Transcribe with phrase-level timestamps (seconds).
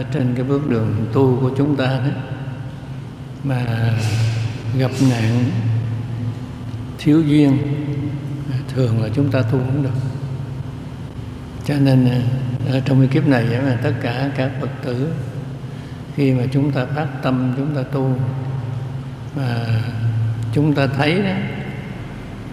[0.00, 2.10] ở trên cái bước đường tu của chúng ta đó,
[3.44, 3.64] mà
[4.78, 5.44] gặp nạn
[6.98, 7.58] thiếu duyên
[8.52, 10.00] à, thường là chúng ta tu không được.
[11.64, 12.20] Cho nên à,
[12.72, 15.12] ở trong cái kiếp này mà tất cả các phật tử,
[16.14, 18.16] khi mà chúng ta phát tâm, chúng ta tu,
[19.36, 19.66] mà
[20.52, 21.32] chúng ta thấy đó,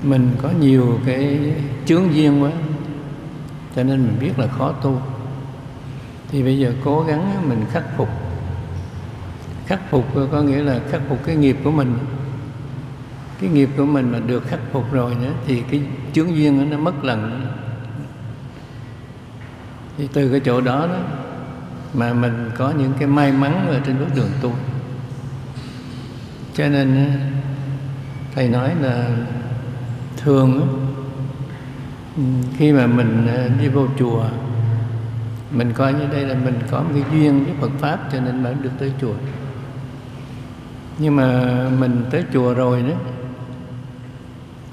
[0.03, 1.39] mình có nhiều cái
[1.85, 2.51] chướng duyên quá,
[3.75, 5.01] cho nên mình biết là khó tu
[6.31, 8.09] thì bây giờ cố gắng mình khắc phục.
[9.65, 11.97] Khắc phục có nghĩa là khắc phục cái nghiệp của mình.
[13.41, 15.81] Cái nghiệp của mình mà được khắc phục rồi nữa thì cái
[16.13, 17.47] chướng duyên nó mất lần.
[19.97, 20.97] Thì từ cái chỗ đó đó
[21.93, 24.53] mà mình có những cái may mắn ở trên bước đường tu.
[26.53, 27.11] Cho nên
[28.35, 29.09] thầy nói là
[30.17, 30.77] thường
[32.57, 34.25] khi mà mình à, đi vô chùa
[35.51, 38.43] mình coi như đây là mình có một cái duyên với Phật pháp cho nên
[38.43, 39.13] mới được tới chùa.
[40.97, 41.47] Nhưng mà
[41.79, 42.95] mình tới chùa rồi đó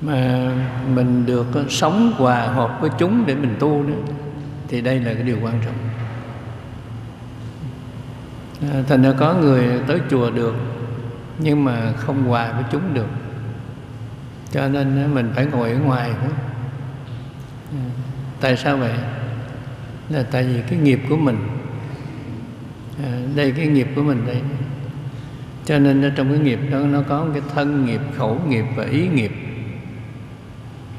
[0.02, 0.50] mà
[0.94, 4.12] mình được sống hòa hợp với chúng để mình tu nữa,
[4.69, 5.75] thì đây là cái điều quan trọng.
[8.72, 10.55] À, thành ra có người tới chùa được
[11.39, 13.06] nhưng mà không hòa với chúng được.
[14.52, 16.30] Cho nên mình phải ngồi ở ngoài đó.
[17.72, 17.84] À,
[18.41, 18.92] tại sao vậy?
[20.11, 21.37] Là tại vì cái nghiệp của mình
[23.05, 24.41] à, đây cái nghiệp của mình đây.
[25.64, 29.09] Cho nên trong cái nghiệp đó nó có cái thân nghiệp khẩu nghiệp và ý
[29.09, 29.33] nghiệp.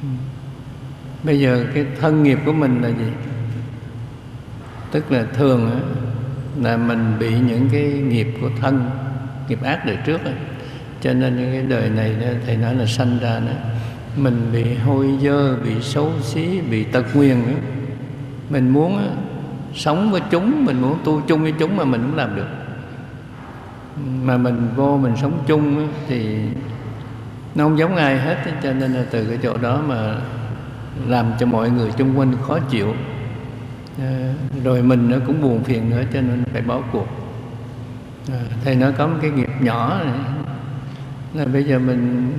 [0.02, 0.08] Ừ.
[1.24, 3.12] Bây giờ cái thân nghiệp của mình là gì?
[4.92, 5.82] Tức là thường
[6.62, 8.90] là mình bị những cái nghiệp của thân
[9.48, 10.22] nghiệp ác đời trước
[11.02, 12.16] cho nên cái đời này
[12.46, 13.54] thầy nói là sanh ra đó
[14.16, 17.79] mình bị hôi dơ bị xấu xí bị tật nguyền đó
[18.50, 19.12] mình muốn ờ,
[19.74, 22.48] sống với chúng mình muốn tu chung với chúng mà mình không làm được.
[24.24, 26.40] Mà mình vô mình sống chung thì
[27.56, 30.16] nó không giống ai hết cho nên là từ cái chỗ đó mà
[31.08, 32.94] làm cho mọi người chung quanh khó chịu.
[34.00, 37.08] À, rồi mình nó cũng buồn phiền nữa cho nên phải bỏ cuộc.
[38.30, 40.14] Ờ, à, thầy nói có một cái nghiệp nhỏ này.
[41.34, 42.32] Là bây giờ mình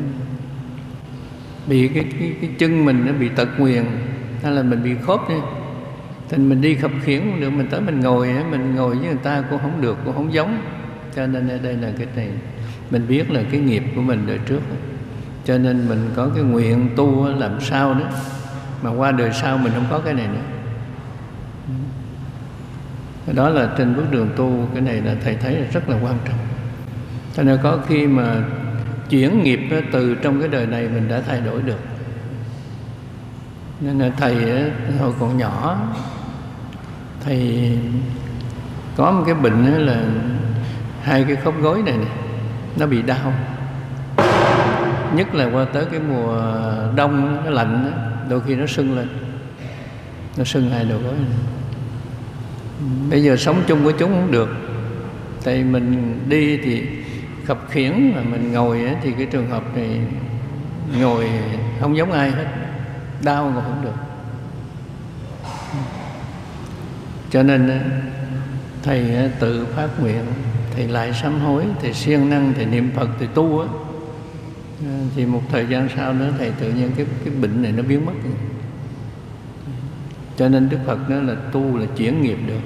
[1.66, 3.84] bị cái, cái, cái chân mình nó bị tật nguyền
[4.42, 5.34] hay là mình bị khớp đi
[6.30, 9.18] thì mình đi khập khiễng cũng được, mình tới mình ngồi mình ngồi với người
[9.22, 10.62] ta cũng không được, cũng không giống.
[11.16, 12.28] Cho nên ở đây là cái này,
[12.90, 14.60] mình biết là cái nghiệp của mình đời trước
[15.44, 18.04] cho nên mình có cái nguyện tu làm sao đó,
[18.82, 20.40] mà qua đời sau mình không có cái này nữa.
[23.34, 26.14] Đó là trên bước đường tu, cái này là thầy thấy là rất là quan
[26.24, 26.38] trọng.
[27.34, 28.42] Cho nên có khi mà
[29.08, 29.60] chuyển nghiệp
[29.92, 31.80] từ trong cái đời này mình đã thay đổi được.
[33.80, 34.34] Nên là thầy
[34.98, 35.78] hồi còn nhỏ
[37.24, 37.70] thì
[38.96, 40.02] có một cái bệnh là
[41.02, 42.08] hai cái khớp gối này, này
[42.76, 43.32] nó bị đau.
[45.14, 46.42] Nhất là qua tới cái mùa
[46.96, 47.92] đông nó lạnh
[48.28, 49.08] đôi khi nó sưng lên.
[50.36, 51.38] Nó sưng hai đầu gối này.
[53.10, 54.48] bây giờ sống chung với chúng không được.
[55.44, 56.86] Tại mình đi thì
[57.44, 60.00] khập khiển mà mình ngồi thì cái trường hợp này
[61.00, 61.28] ngồi
[61.80, 62.46] không giống ai hết.
[63.22, 63.94] Đau ngồi không được
[67.30, 67.80] cho nên
[68.82, 70.24] thầy tự phát nguyện
[70.74, 73.66] thầy lại sám hối thầy siêng năng thầy niệm phật thầy tu á.
[74.84, 77.82] Ờ, thì một thời gian sau nữa thầy tự nhiên cái cái bệnh này nó
[77.82, 78.12] biến mất.
[80.36, 82.60] Cho nên đức phật nói là tu là chuyển nghiệp được.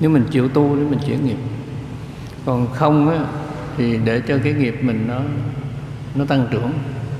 [0.00, 1.38] Nếu mình chịu tu thì mình chuyển nghiệp.
[2.46, 3.18] Còn không á
[3.76, 5.20] thì để cho cái nghiệp mình nó
[6.14, 6.72] nó tăng trưởng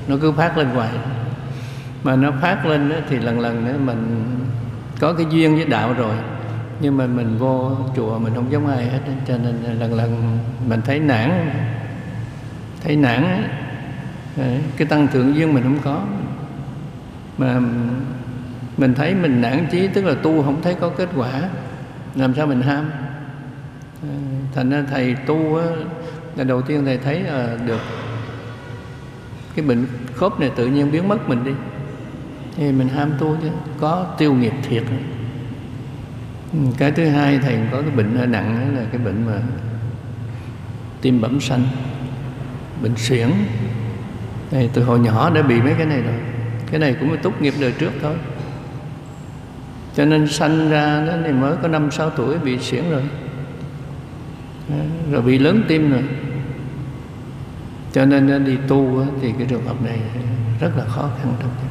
[0.07, 0.91] nó cứ phát lên hoài.
[2.03, 4.25] Mà nó phát lên đó, thì lần lần nữa mình
[4.99, 6.15] có cái duyên với đạo rồi
[6.79, 10.81] nhưng mà mình vô chùa mình không giống ai hết, cho nên lần lần mình
[10.85, 11.51] thấy nản
[12.83, 13.43] thấy nản
[14.77, 16.01] cái tăng thượng duyên mình không có.
[17.37, 17.59] Mà
[18.77, 21.49] mình thấy mình nản chí, tức là tu không thấy có kết quả,
[22.15, 22.91] làm sao mình ham?
[24.55, 25.59] Thành ra thầy tu
[26.35, 27.81] là đầu tiên thầy thấy là được
[29.55, 31.51] cái bệnh khớp này tự nhiên biến mất mình đi.
[32.55, 34.83] Thì mình ham tu chứ, có tiêu nghiệp thiệt.
[36.55, 39.41] Ừ, cái thứ hai thầy có cái bệnh hơi nặng là cái bệnh mà
[41.01, 41.67] tim bẩm xanh
[42.81, 43.29] bệnh xuyển
[44.51, 46.13] này, từ hồi nhỏ đã bị mấy cái này rồi.
[46.71, 48.15] Cái này cũng là tốt nghiệp đời trước thôi.
[49.95, 53.03] Cho nên sanh ra nó thì mới có năm sáu tuổi bị xuyển rồi.
[55.11, 56.03] Rồi bị lớn tim rồi.
[57.93, 59.99] Cho nên đi tu thì cái trường hợp này
[60.59, 61.69] rất là khó khăn trong tim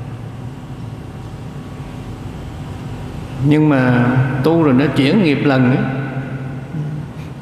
[3.47, 4.07] nhưng mà
[4.45, 5.85] tu rồi nó chuyển nghiệp lần ấy,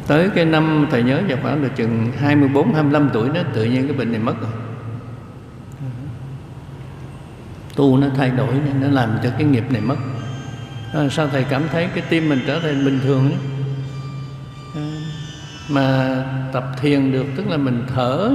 [0.07, 3.87] tới cái năm thầy nhớ vào khoảng được chừng 24 25 tuổi nó tự nhiên
[3.87, 4.51] cái bệnh này mất rồi.
[7.77, 9.97] Tu nó thay đổi nó làm cho cái nghiệp này mất.
[10.95, 13.39] À, sao thầy cảm thấy cái tim mình trở thành bình thường ấy?
[14.75, 14.87] À,
[15.69, 16.17] mà
[16.53, 18.31] tập thiền được tức là mình thở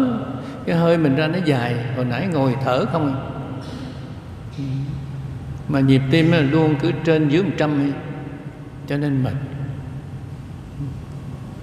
[0.65, 1.75] cái hơi mình ra nó dài.
[1.95, 3.17] Hồi nãy ngồi thở không à.
[4.57, 4.63] Ừ
[5.67, 7.91] mà nhịp tim nó luôn cứ trên dưới 100
[8.87, 9.33] cho nên mệt.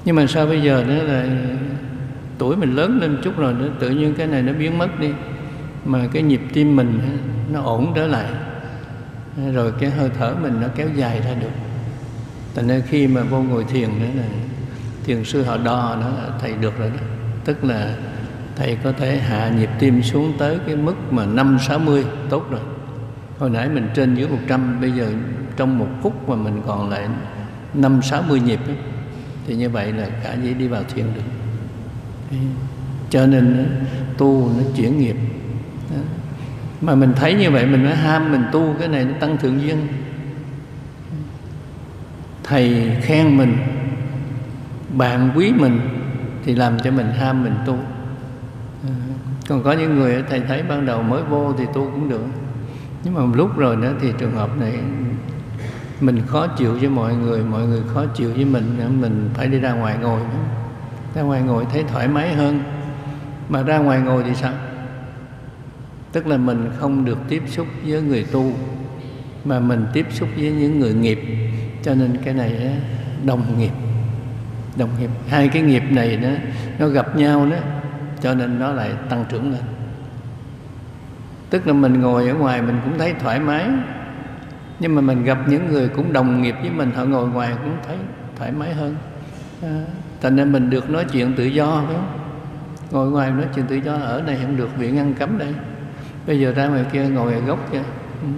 [0.05, 1.27] Nhưng mà sao bây giờ nữa là
[2.39, 5.09] tuổi mình lớn lên chút rồi nữa, tự nhiên cái này nó biến mất đi.
[5.85, 7.01] Mà cái nhịp tim mình
[7.53, 8.27] nó ổn trở lại.
[9.53, 11.51] Rồi cái hơi thở mình nó kéo dài ra được.
[12.55, 14.25] Thành nên khi mà vô ngồi thiền nữa là
[15.05, 16.11] thiền sư họ đo nó
[16.41, 17.01] thầy được rồi đó.
[17.45, 17.95] Tức là
[18.57, 22.51] thầy có thể hạ nhịp tim xuống tới cái mức mà năm sáu mươi tốt
[22.51, 22.61] rồi
[23.39, 25.13] hồi nãy mình trên dưới một trăm bây giờ
[25.57, 27.09] trong một phút mà mình còn lại
[27.75, 28.77] năm sáu mươi nhịp ấy,
[29.47, 31.23] thì như vậy là cả dĩ đi vào thiền được.
[33.11, 33.67] Cho nên
[34.19, 35.17] tu nó chuyển nghiệp.
[36.81, 39.63] Mà mình thấy như vậy mình mới ham mình tu cái này nó tăng thượng
[39.63, 39.87] duyên.
[42.45, 43.57] Thầy khen mình
[44.97, 45.81] bạn quý mình
[46.45, 47.79] thì làm cho mình ham mình tu.
[48.83, 48.91] Ờ,
[49.49, 52.25] còn có những người thầy thấy ban đầu mới vô thì tu cũng được
[53.05, 54.73] nhưng mà một lúc rồi nữa thì trường hợp này,
[56.01, 59.59] mình khó chịu với mọi người mọi người khó chịu với mình mình phải đi
[59.59, 60.21] ra ngoài ngồi
[61.15, 62.61] ra ngoài ngồi thấy thoải mái hơn.
[63.49, 64.53] Mà ra ngoài ngồi thì sao?
[66.13, 68.53] Tức là mình không được tiếp xúc với người tu,
[69.45, 71.21] mà mình tiếp xúc với những người nghiệp.
[71.83, 72.77] Cho nên cái này
[73.25, 73.73] đồng nghiệp.
[74.77, 75.11] Đồng nghiệp.
[75.29, 76.29] Hai cái nghiệp này đó,
[76.79, 77.57] nó gặp nhau đó,
[78.21, 79.63] cho nên nó lại tăng trưởng lên
[81.55, 83.67] tức là mình ngồi ở ngoài mình cũng thấy thoải mái.
[84.81, 87.77] Nhưng mà mình gặp những người cũng đồng nghiệp với mình họ ngồi ngoài cũng
[87.87, 87.97] thấy
[88.37, 88.97] thoải mái hơn.
[89.63, 89.83] À,
[90.23, 92.19] thành nên mình được nói chuyện tự do phải không?
[92.91, 95.55] Ngồi ngoài nói chuyện tự do ở này không được bị ngăn cấm đây.
[96.27, 97.83] Bây giờ ra ngoài kia ngồi ở gốc kia.
[98.23, 98.29] Ừ.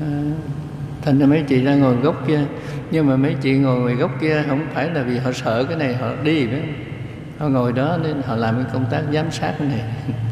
[0.00, 0.10] À,
[1.02, 2.40] thành ra mấy chị ra ngồi gốc kia
[2.90, 5.76] nhưng mà mấy chị ngồi ngoài gốc kia không phải là vì họ sợ cái
[5.76, 6.62] này họ đi nữa
[7.38, 9.84] họ ngồi đó nên họ làm cái công tác giám sát cái này.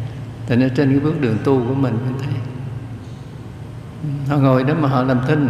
[0.50, 2.34] thành ra trên cái bước đường tu của mình mình thấy.
[4.28, 5.48] Họ ngồi đó mà họ làm thinh.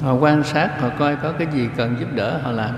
[0.00, 2.74] Họ quan sát, họ coi có cái gì cần giúp đỡ, họ làm.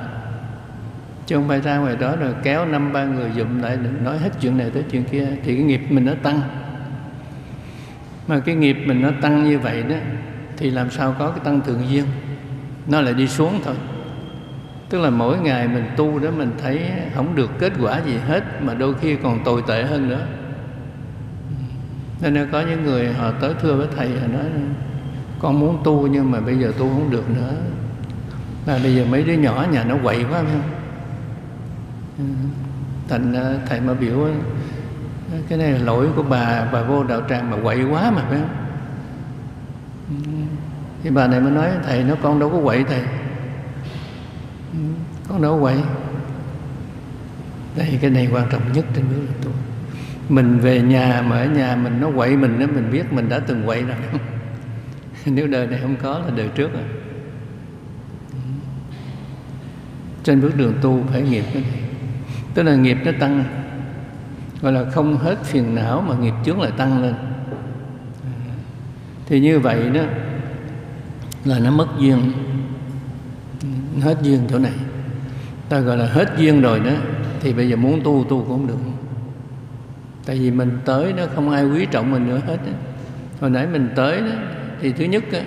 [1.27, 4.31] Chứ không phải ra ngoài đó rồi kéo năm, ba người dụm lại, nói hết
[4.41, 6.41] chuyện này tới chuyện kia, thì cái nghiệp mình nó tăng.
[8.27, 9.97] Mà cái nghiệp mình nó tăng như vậy đó,
[10.57, 12.05] thì làm sao có cái tăng thường duyên?
[12.87, 13.75] Nó lại đi xuống thôi.
[14.91, 16.81] Tức là mỗi ngày mình tu đó, mình thấy
[17.15, 20.21] không được kết quả gì hết, mà đôi khi còn tồi tệ hơn nữa
[22.21, 24.45] nên có những người họ tới thưa với thầy, họ nói,
[25.39, 27.53] con muốn tu nhưng mà bây giờ tu không được nữa.
[28.67, 30.63] Là bây giờ mấy đứa nhỏ nhà nó quậy quá không?
[32.19, 32.25] Ừ.
[33.09, 34.23] Thành ờ, thầy mà biểu
[35.33, 38.23] ờ, cái này là lỗi của bà bà vô đạo tràng mà quậy quá mà,
[38.29, 38.57] phải không?
[40.09, 40.15] Ừ.
[41.03, 43.01] Thì bà này mới nói, thầy nó con đâu có quậy thầy.
[44.73, 44.79] Ừ,
[45.29, 45.77] con đâu có quậy.
[47.77, 49.51] Đây, cái này quan trọng nhất trên bước tu
[50.29, 53.39] mình về nhà mà ở nhà mình nó quậy mình đó mình biết mình đã
[53.39, 53.97] từng quậy rồi.
[55.27, 56.83] Nếu đời này không có là đời trước rồi.
[60.25, 61.81] Trên bước đường tu phải nghiệp cái này.
[62.55, 63.45] Tức là nghiệp nó tăng,
[64.63, 67.15] gọi là không hết phiền não mà nghiệp chướng lại tăng lên.
[69.27, 70.03] Thì như vậy đó
[71.45, 72.33] là nó mất duyên.
[74.01, 74.73] Hết duyên chỗ này.
[75.69, 76.93] Ta gọi là hết duyên rồi đó,
[77.41, 78.96] thì bây giờ muốn tu tu cũng không được
[80.27, 82.57] tại vì mình tới đó không ai quý trọng mình nữa hết
[83.41, 84.33] hồi nãy mình tới đó
[84.81, 85.39] thì thứ nhất đó,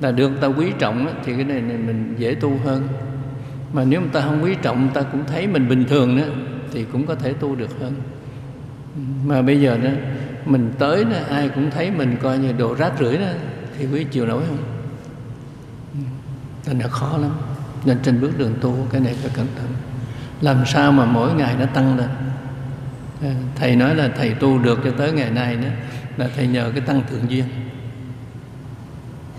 [0.00, 2.88] là được ta quý trọng đó, thì cái này, này mình dễ tu hơn.
[3.72, 6.24] Mà nếu mà ta không quý trọng ta cũng thấy mình bình thường đó
[6.72, 7.92] thì cũng có thể tu được hơn.
[9.24, 9.90] Mà bây giờ đó
[10.46, 13.26] mình tới đó ai cũng thấy mình coi như đồ rác rưởi đó
[13.78, 14.58] thì quý chịu nổi không?
[16.66, 17.30] Nên là khó lắm.
[17.84, 19.68] Nên trên bước đường tu cái này phải cẩn thận.
[20.40, 22.08] Làm sao mà mỗi ngày nó tăng lên?
[23.22, 25.68] Ờ, thầy nói là thầy tu được cho tới ngày nay đó,
[26.16, 27.44] là thầy nhờ cái tăng thượng duyên.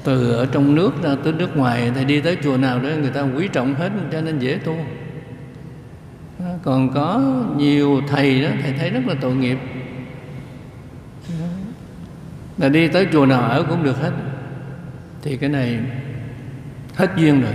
[0.04, 3.10] Từ ở trong nước ra tới nước ngoài, thầy đi tới chùa nào đó, người
[3.10, 4.78] ta quý trọng hết, cho nên dễ tu.
[6.40, 7.22] Ờ, còn có
[7.58, 9.58] nhiều thầy đó, thầy thấy rất là tội nghiệp.
[12.58, 14.12] Là đi tới chùa nào ở cũng được hết.
[15.22, 15.80] Thì cái này
[16.96, 17.54] hết duyên rồi.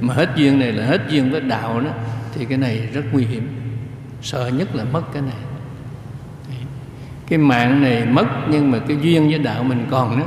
[0.00, 1.90] Mà hết duyên này là hết duyên với đạo đó,
[2.34, 3.48] thì cái này rất nguy hiểm.
[4.22, 5.51] Sợ nhất là mất cái này
[7.32, 10.26] cái mạng này mất, nhưng mà cái duyên với đạo mình còn đó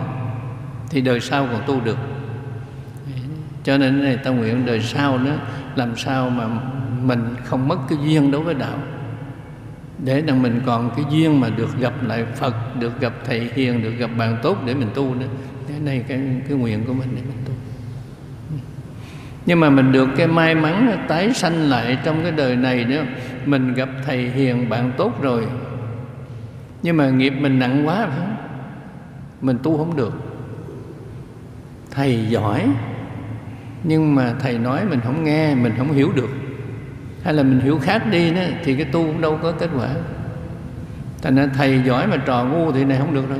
[0.89, 1.97] thì đời sau còn tu được.
[3.63, 5.31] Cho nên này ta nguyện đời sau đó,
[5.75, 6.47] làm sao mà
[7.03, 8.77] mình không mất cái duyên đối với đạo.
[10.03, 13.83] Để rằng mình còn cái duyên mà được gặp lại Phật, được gặp thầy hiền,
[13.83, 15.27] được gặp bạn tốt để mình tu nữa.
[15.67, 17.53] Cái này cái cái nguyện của mình để mình tu.
[19.45, 23.03] Nhưng mà mình được cái may mắn, tái sanh lại trong cái đời này nữa.
[23.45, 25.43] Mình gặp thầy hiền, bạn tốt rồi
[26.84, 28.36] nhưng mà nghiệp mình nặng quá phải không?
[29.41, 30.13] Mình tu không được.
[31.91, 32.67] Thầy giỏi,
[33.84, 36.29] nhưng mà thầy nói mình không nghe, mình không hiểu được.
[37.24, 39.89] Hay là mình hiểu khác đi nữa, thì cái tu cũng đâu có kết quả.
[41.22, 43.39] Thành ra thầy giỏi mà trò ngu thì này không được đâu.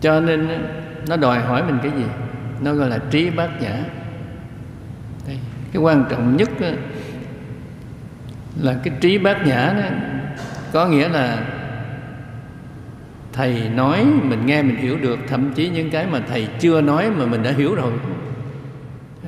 [0.00, 0.48] Cho nên
[1.08, 2.04] nó đòi hỏi mình cái gì?
[2.60, 3.76] Nó gọi là trí bát nhã.
[5.72, 6.50] Cái quan trọng nhất
[8.60, 9.96] là cái trí bát nhã đó
[10.74, 11.38] có nghĩa là
[13.32, 17.10] thầy nói mình nghe mình hiểu được thậm chí những cái mà thầy chưa nói
[17.10, 17.92] mà mình đã hiểu rồi.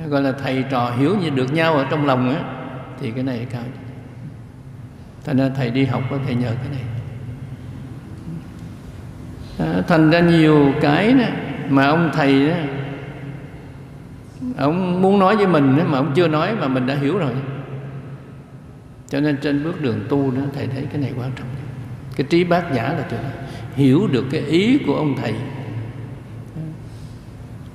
[0.09, 2.41] Gọi là thầy trò hiểu như được nhau ở trong lòng á
[3.01, 3.61] thì cái này cao.
[5.25, 6.83] Thành ra thầy đi học có thể nhờ cái này.
[9.59, 11.25] À, thành ra nhiều cái đó,
[11.69, 12.55] mà ông thầy đó,
[14.57, 17.31] ông muốn nói với mình đó, mà ông chưa nói mà mình đã hiểu rồi
[19.09, 21.47] cho nên trên bước đường tu đó thầy thấy cái này quan trọng
[22.15, 23.29] cái trí bát nhã là chỗ đó.
[23.75, 25.33] Hiểu được cái ý của ông thầy.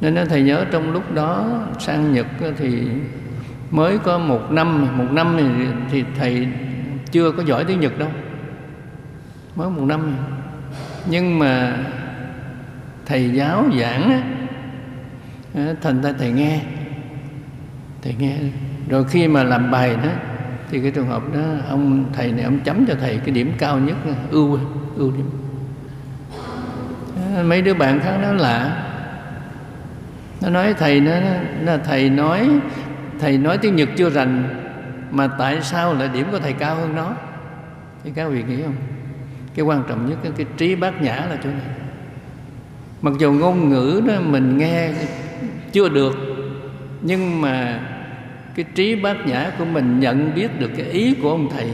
[0.01, 2.27] Nên thầy nhớ trong lúc đó sang Nhật
[2.59, 2.83] thì
[3.71, 5.45] mới có một năm một năm thì,
[5.91, 6.49] thì thầy
[7.13, 8.09] chưa có giỏi tiếng Nhật đâu.
[9.57, 10.17] Mới một năm
[11.07, 11.79] nhưng mà
[13.07, 14.11] thầy giáo giảng
[15.55, 16.61] á thành ra thầy nghe.
[18.03, 18.37] Thầy nghe.
[18.89, 20.11] Rồi khi mà làm bài đó
[20.73, 23.79] thì cái trường hợp đó ông thầy này ông chấm cho thầy cái điểm cao
[23.79, 23.97] nhất
[24.31, 24.59] ưu
[24.97, 25.31] ưu điểm.
[27.49, 28.87] Mấy đứa bạn khác nó lạ.
[30.43, 31.13] Nó nói thầy nó,
[31.65, 32.49] nó thầy nói
[33.21, 34.45] thầy nói tiếng nhật chưa rành
[35.11, 37.15] mà tại sao lại điểm của thầy cao hơn nó?
[38.05, 38.77] Thì các vị nghĩ không?
[39.55, 41.77] Cái quan trọng nhất cái, cái trí bát nhã là chỗ này.
[43.03, 44.91] Mặc dù ngôn ngữ đó mình nghe
[45.73, 46.17] chưa được
[47.03, 47.81] nhưng mà
[48.55, 51.71] cái trí bát nhã của mình nhận biết được cái ý của ông thầy.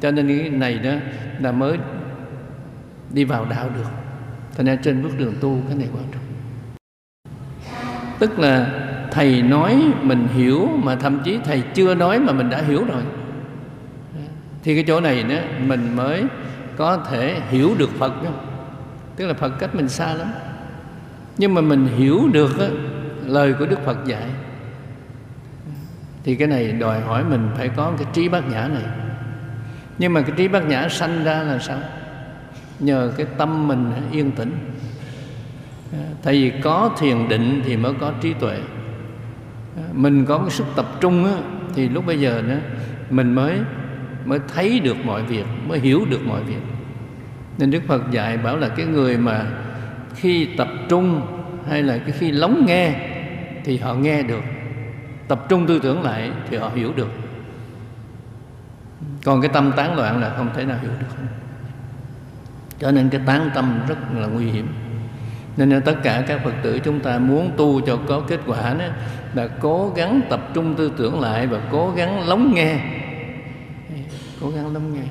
[0.00, 0.92] Cho nên cái này đó
[1.40, 1.78] là mới
[3.12, 3.90] đi vào đạo được.
[4.56, 6.22] Thành ra trên bước đường tu cái này quan trọng.
[8.18, 8.66] Tức là
[9.10, 13.02] thầy nói mình hiểu mà thậm chí thầy chưa nói mà mình đã hiểu rồi.
[14.62, 16.24] Thì cái chỗ này nữa mình mới
[16.76, 18.46] có thể hiểu được Phật không?
[19.16, 20.28] tức là Phật cách mình xa lắm.
[21.38, 22.66] Nhưng mà mình hiểu được đó,
[23.26, 24.30] lời của Đức Phật dạy
[26.24, 28.84] thì cái này đòi hỏi mình phải có cái trí bát nhã này.
[29.98, 31.78] Nhưng mà cái trí bát nhã sanh ra là sao?
[32.78, 34.52] Nhờ cái tâm mình yên tĩnh.
[35.92, 38.56] À, tại vì có thiền định thì mới có trí tuệ.
[39.76, 41.32] À, mình có cái sức tập trung á,
[41.74, 42.54] thì lúc bây giờ đó
[43.10, 43.58] mình mới
[44.24, 46.62] mới thấy được mọi việc mới hiểu được mọi việc.
[47.58, 49.46] Nên đức phật dạy bảo là cái người mà
[50.14, 51.22] khi tập trung
[51.68, 52.94] hay là cái khi lắng nghe
[53.64, 54.42] thì họ nghe được
[55.28, 57.10] tập trung tư tưởng lại thì họ hiểu được.
[59.24, 61.06] Còn cái tâm tán loạn là không thể nào hiểu được.
[62.78, 64.68] Cho nên cái tán tâm rất là nguy hiểm.
[65.56, 68.74] Nên là tất cả các phật tử chúng ta muốn tu cho có kết quả
[68.74, 68.84] đó
[69.34, 72.80] là cố gắng tập trung tư tưởng lại và cố gắng lắng nghe.
[74.40, 75.04] Cố gắng lắng nghe.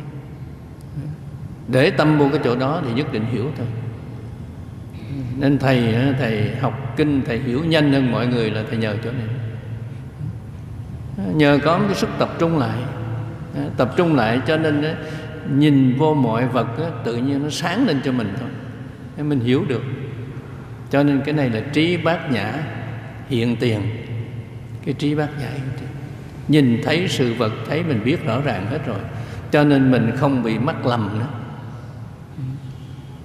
[1.68, 3.68] Để tâm vô cái chỗ đó thì nhất định hiểu thôi.
[5.38, 9.12] Nên thầy thầy học kinh, thầy hiểu nhanh hơn mọi người là thầy nhờ chỗ
[9.12, 9.28] này
[11.34, 12.78] nhờ có cái sức tập trung lại.
[13.56, 14.96] Ờ, tập trung lại cho nên ờ,
[15.56, 18.50] nhìn vô mọi vật ờ, tự nhiên nó sáng lên cho mình thôi.
[19.18, 19.84] Để mình hiểu được.
[20.90, 22.54] Cho nên cái này là trí bát nhã
[23.30, 23.82] hiện tiền.
[24.86, 25.90] Cái trí bát nhã hiện tiền.
[26.48, 29.00] Nhìn thấy sự vật, thấy mình biết rõ ràng hết rồi.
[29.52, 31.28] Cho nên mình không bị mắc lầm nữa.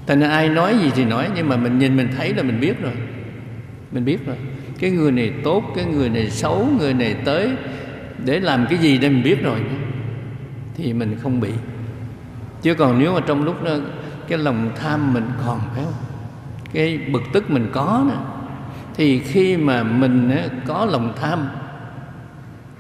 [0.07, 2.61] Tại nên ai nói gì thì nói, nhưng mà mình nhìn mình thấy là mình
[2.61, 2.93] biết rồi.
[3.93, 4.37] Mình biết rồi.
[4.79, 7.51] Cái người này tốt, cái người này xấu, người này tới
[8.25, 9.61] để làm cái gì để mình biết rồi
[10.75, 11.53] thì mình không bị.
[12.63, 13.71] Chứ còn nếu mà trong lúc đó
[14.29, 15.95] cái lòng tham mình còn phải không?
[16.73, 18.21] Cái bực tức mình có nữa,
[18.95, 21.49] thì khi mà mình có lòng tham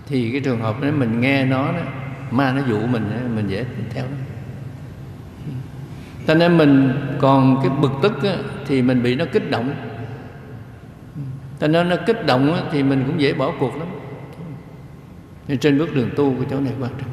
[0.06, 1.80] thì cái trường hợp đó mình nghe nó đó,
[2.30, 4.16] ma nó dụ mình mình dễ theo nó
[6.26, 8.34] cho nên mình còn cái bực tức á,
[8.66, 9.74] thì mình bị nó kích động.
[11.60, 13.88] Cho nên nó kích động á, thì mình cũng dễ bỏ cuộc lắm
[15.48, 17.10] nên trên bước đường tu cái chỗ này quan trọng.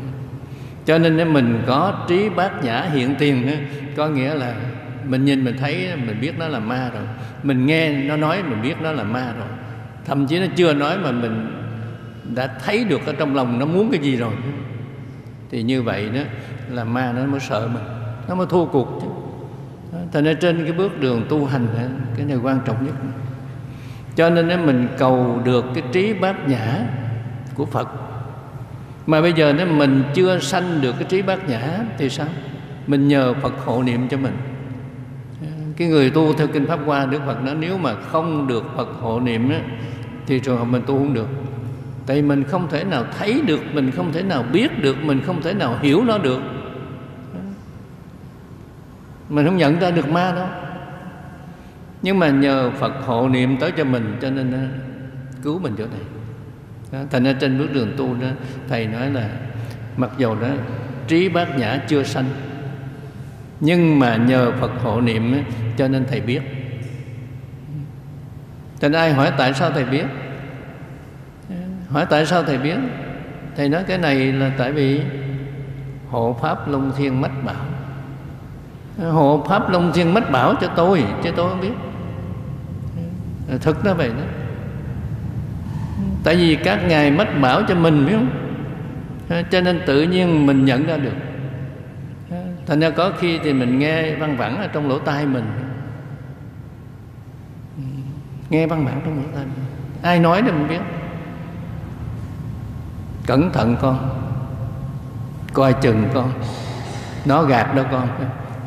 [0.86, 3.48] Cho nên nếu mình có trí bát nhã hiện tiền
[3.96, 4.56] có nghĩa là
[5.06, 7.04] mình nhìn mình thấy mình biết nó là ma rồi.
[7.44, 9.48] Mình nghe nó nói, mình biết nó là ma rồi.
[10.06, 11.48] Thậm chí nó chưa nói mà mình
[12.36, 14.34] đã thấy được ở trong lòng nó muốn cái gì rồi.
[15.52, 16.22] Thì như vậy đó,
[16.70, 17.84] là ma nó mới sợ mình.
[18.28, 19.08] Nó mới thua cuộc chứ.
[20.14, 21.68] Thành ra trên cái bước đường tu hành
[22.18, 22.96] cái này quan trọng nhất.
[24.16, 26.80] Cho nên nếu mình cầu được cái trí bát nhã
[27.56, 27.90] của phật
[29.08, 32.28] mà bây giờ nếu mình chưa sanh được cái trí bát nhã thì sao?
[32.88, 34.38] Mình nhờ phật hộ niệm cho mình.
[35.78, 38.90] Cái người tu theo kinh pháp hoa đức phật nói nếu mà không được phật
[39.02, 39.60] hộ niệm á,
[40.28, 41.28] thì trường hợp mình tu không được.
[42.06, 45.42] Tại mình không thể nào thấy được mình không thể nào biết được mình không
[45.42, 46.40] thể nào hiểu nó được.
[49.30, 50.48] Mình không nhận ra được ma đâu
[52.04, 54.68] nhưng mà nhờ phật hộ niệm tới cho mình cho nên à,
[55.44, 56.02] cứu mình chỗ này
[56.94, 58.28] đó, thành ra trên bước đường tu đó
[58.70, 59.30] thầy nói là
[59.98, 60.48] mặc dầu đó
[61.08, 62.26] trí bát nhã chưa sanh
[63.60, 65.44] nhưng mà nhờ phật hộ niệm
[65.78, 66.42] cho nên thầy biết.
[68.82, 70.06] Thành ai hỏi tại sao thầy biết?
[71.90, 72.76] Hỏi tại sao thầy biết?
[73.58, 75.02] Thầy nói cái này là tại vì
[76.10, 77.66] hộ pháp long thiên mách bảo.
[79.12, 81.74] Hộ pháp long thiên mách bảo cho tôi chứ tôi không biết.
[83.62, 84.43] Thực nó vậy đó
[86.24, 88.30] tại vì các ngài mách bảo cho mình, biết không?
[89.52, 91.14] Cho nên tự nhiên mình nhận ra được.
[92.68, 95.46] Thành ra có khi thì mình nghe văn vẳng ở trong lỗ tai mình.
[97.78, 97.84] Ừ,
[98.50, 99.66] nghe văn vẳng trong lỗ tai mình.
[100.02, 100.80] Ai nói thì mình biết.
[103.26, 104.20] Cẩn thận con.
[105.54, 106.32] Coi chừng con.
[107.26, 108.08] Nó gạt đó con.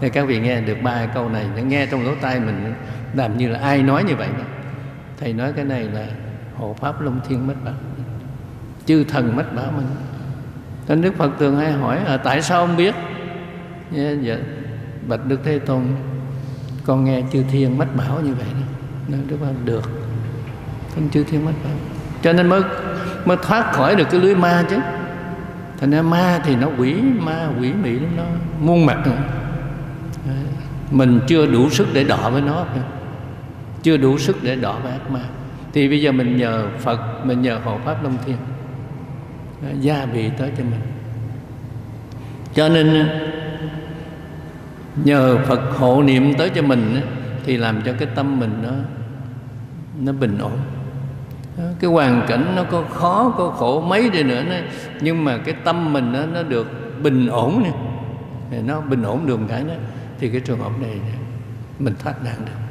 [0.00, 2.74] Thì các vị nghe được ba câu này nghe trong lỗ tai mình,
[3.14, 4.44] làm như là ai nói như vậy đó.
[5.20, 6.06] Thầy nói cái này là
[6.58, 7.74] hộ pháp long thiên mất bảo.
[8.86, 9.86] Chư thần mất bảo mình.
[10.88, 12.94] Nên đức phật thường hay hỏi à, tại sao ông biết?
[13.96, 14.36] Yeah, dạ,
[15.08, 15.82] bạch đức thế tôn
[16.84, 18.66] con nghe chư thiên mất bảo như vậy đó.
[19.08, 19.90] Nên đức phật được.
[20.94, 21.72] Con chư thiên mất bảo.
[22.22, 22.62] Cho nên mới
[23.24, 24.76] mới thoát khỏi được cái lưới ma chứ.
[25.80, 28.24] Thành ra ma thì nó quỷ ma quỷ mị lắm nó
[28.60, 29.16] muôn mặt rồi
[30.90, 32.64] mình chưa đủ sức để đọ với nó.
[33.82, 35.20] Chưa đủ sức để đọ với ác ma
[35.76, 38.36] thì bây giờ mình nhờ phật mình nhờ hộ pháp long thiên
[39.62, 40.80] à, gia vị tới cho mình.
[42.54, 43.20] Cho nên à,
[45.04, 47.02] nhờ phật hộ niệm tới cho mình à,
[47.44, 48.70] thì làm cho cái tâm mình nó
[50.00, 50.58] nó bình ổn.
[51.80, 54.56] Cái hoàn cảnh nó có khó có khổ mấy đi nữa nó,
[55.00, 57.70] nhưng mà cái tâm mình nó, nó được bình ổn nè.
[58.62, 59.74] Nó bình ổn được một cái đó
[60.18, 61.00] thì cái trường hợp này
[61.78, 62.65] mình thoát nạn được.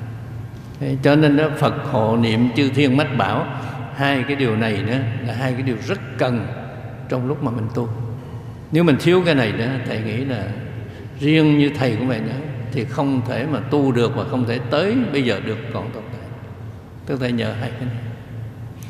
[0.80, 3.48] Thế cho nên đó Phật hộ niệm chư thiên mách bảo
[3.96, 6.48] hai cái điều này nữa là hai cái điều rất cần
[7.10, 7.90] trong lúc mà mình tu.
[8.72, 10.44] Nếu mình thiếu cái này nữa thầy nghĩ là
[11.20, 12.36] riêng như thầy của vậy nữa
[12.72, 16.04] thì không thể mà tu được và không thể tới bây giờ được còn tồn
[16.12, 16.30] tại.
[17.06, 18.04] Tức là nhờ hai cái này.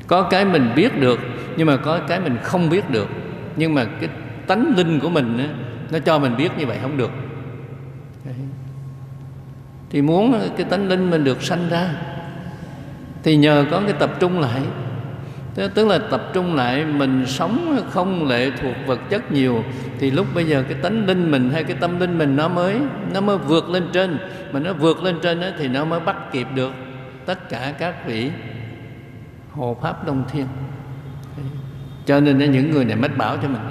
[0.07, 1.19] Có cái mình biết được
[1.57, 3.09] nhưng mà có cái mình không biết được
[3.55, 4.09] nhưng mà cái
[4.47, 5.43] tánh linh của mình đó,
[5.91, 7.11] nó cho mình biết như vậy không được
[9.95, 11.89] thì muốn cái tánh linh mình được sanh ra
[13.23, 14.61] thì nhờ có cái tập trung lại.
[15.55, 19.63] Tức là tập trung lại mình sống không lệ thuộc vật chất nhiều
[19.99, 22.79] thì lúc bây giờ cái tánh linh mình hay cái tâm linh mình nó mới
[23.13, 24.17] nó mới vượt lên trên.
[24.51, 26.71] Mà nó vượt lên trên đó, thì nó mới bắt kịp được
[27.25, 28.31] tất cả các vị
[29.51, 30.45] hộ pháp đông thiên.
[32.05, 33.61] Cho nên những người này mách bảo cho mình.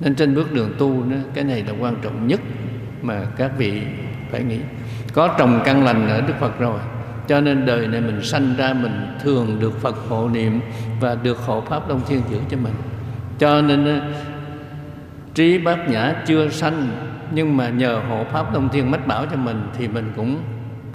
[0.00, 2.40] Nên trên bước đường tu đó, cái này là quan trọng nhất
[3.02, 3.82] mà các vị
[4.30, 4.58] phải nghĩ.
[5.12, 6.80] Có trồng căn lành ở đức phật rồi,
[7.28, 10.60] cho nên đời này mình sanh ra mình thường được phật hộ niệm
[11.00, 12.74] và được hộ pháp đông thiên giữ cho mình.
[13.38, 14.00] Cho nên
[15.34, 16.88] trí bát nhã chưa sanh,
[17.30, 20.40] nhưng mà nhờ hộ pháp đông thiên mách bảo cho mình thì mình cũng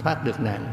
[0.02, 0.64] thoát được nạn.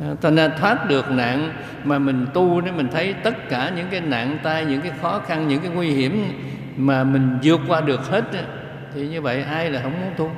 [0.00, 1.52] À, cho nên thoát được nạn
[1.84, 5.20] mà mình tu để mình thấy tất cả những cái nạn tai, những cái khó
[5.26, 6.24] khăn, những cái nguy hiểm
[6.76, 8.24] mà mình vượt qua được hết
[8.98, 10.30] thì như vậy ai là không muốn tu?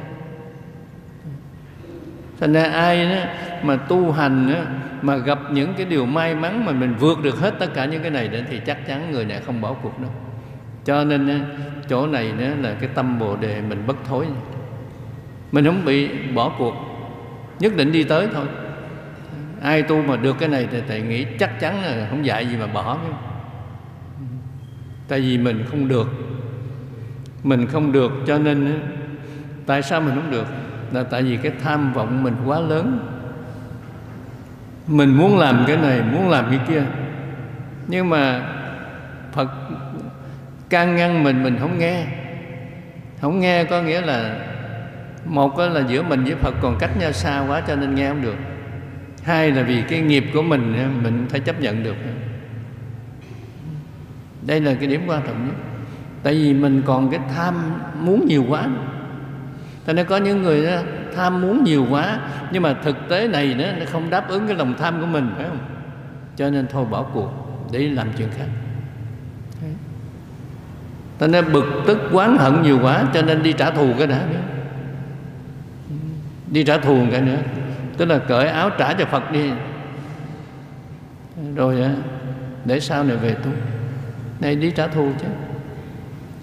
[2.40, 3.20] Thành ra ai đó
[3.62, 4.60] mà tu hành đó,
[5.02, 8.02] mà gặp những cái điều may mắn mà mình vượt được hết tất cả những
[8.02, 10.10] cái này đó, thì chắc chắn người này không bỏ cuộc đâu.
[10.84, 11.44] Cho nên
[11.88, 14.26] chỗ này đó là cái tâm bồ đề mình bất thối.
[15.52, 16.74] Mình không bị bỏ cuộc
[17.58, 18.46] nhất định đi tới thôi.
[19.62, 22.56] Ai tu mà được cái này thì thầy nghĩ chắc chắn là không dạy gì
[22.56, 22.98] mà bỏ.
[25.08, 26.08] Tại vì mình không được
[27.42, 28.80] mình không được, cho nên
[29.66, 30.46] tại sao mình không được?
[30.92, 33.08] Là tại vì cái tham vọng mình quá lớn.
[34.86, 36.82] Mình muốn làm cái này, muốn làm cái kia.
[37.86, 38.42] Nhưng mà
[39.32, 39.50] phật
[40.68, 42.04] can ngăn mình mình không nghe.
[43.20, 44.36] Không nghe có nghĩa là
[45.24, 48.22] một là giữa mình với phật, còn cách nhau xa quá cho nên nghe không
[48.22, 48.36] được.
[49.24, 51.96] Hai là vì cái nghiệp của mình mình phải chấp nhận được.
[54.46, 55.54] Đây là cái điểm quan trọng nhất
[56.22, 58.66] tại vì mình còn cái tham muốn nhiều quá.
[59.86, 60.76] Cho nên có những người đó,
[61.16, 62.18] tham muốn nhiều quá
[62.52, 65.46] nhưng mà thực tế này nó không đáp ứng cái lòng tham của mình phải
[65.48, 65.58] không?
[66.36, 67.30] Cho nên thôi bỏ cuộc
[67.72, 68.46] để làm chuyện khác.
[71.20, 74.24] Cho nên bực tức quán hận nhiều quá cho nên đi trả thù cái đã
[76.50, 77.38] đi trả thù cái nữa.
[77.96, 79.50] Tức là cởi áo trả cho Phật đi.
[81.54, 81.76] Rồi
[82.64, 83.50] để sau này về tu.
[84.40, 85.26] Này đi trả thù chứ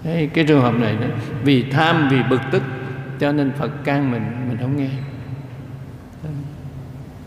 [0.04, 1.06] Đấy, cái trường hợp này đó
[1.44, 2.62] vì tham vì bực tức
[3.20, 4.88] cho nên Phật can mình mình không nghe.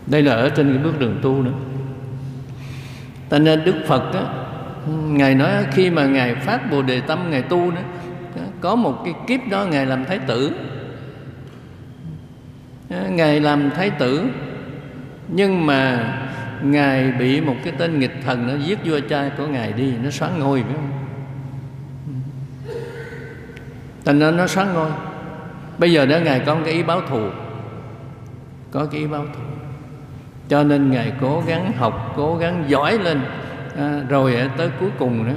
[0.06, 1.52] Đây là ở trên cái bước đường tu nữa.
[3.30, 4.34] Cho nên Đức Phật đó,
[4.88, 7.80] Ngài nói khi mà Ngài phát Bồ Đề Tâm Ngài tu đó
[8.60, 10.52] Có một cái kiếp đó Ngài làm Thái tử.
[13.10, 14.24] Ngài làm Thái tử
[15.28, 16.12] Nhưng mà
[16.62, 20.10] Ngài bị một cái tên nghịch thần Nó giết vua cha của Ngài đi Nó
[20.10, 21.01] xóa ngôi phải không?
[24.04, 24.90] Thành nên nó sáng ngôi.
[25.78, 27.28] Bây giờ đó Ngài có cái ý báo thù.
[28.70, 29.42] Có cái ý báo thù.
[30.48, 33.20] Cho nên Ngài cố gắng học Cố gắng giỏi lên
[33.78, 35.32] à, Rồi tới cuối cùng đó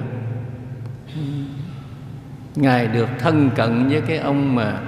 [2.56, 4.80] Ngài được thân cận với cái ông mà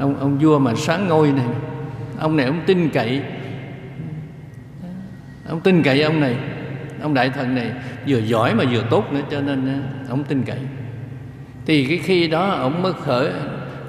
[0.00, 1.46] Ông ông vua mà sáng ngôi này.
[2.18, 3.22] Ông này ông tin cậy.
[5.48, 6.36] Ông tin cậy ông này
[7.02, 7.72] Ông đại thần này.
[8.06, 10.58] Vừa giỏi mà vừa tốt nữa Cho nên ông tin cậy.
[11.66, 13.30] Thì cái khi đó ông mới khởi,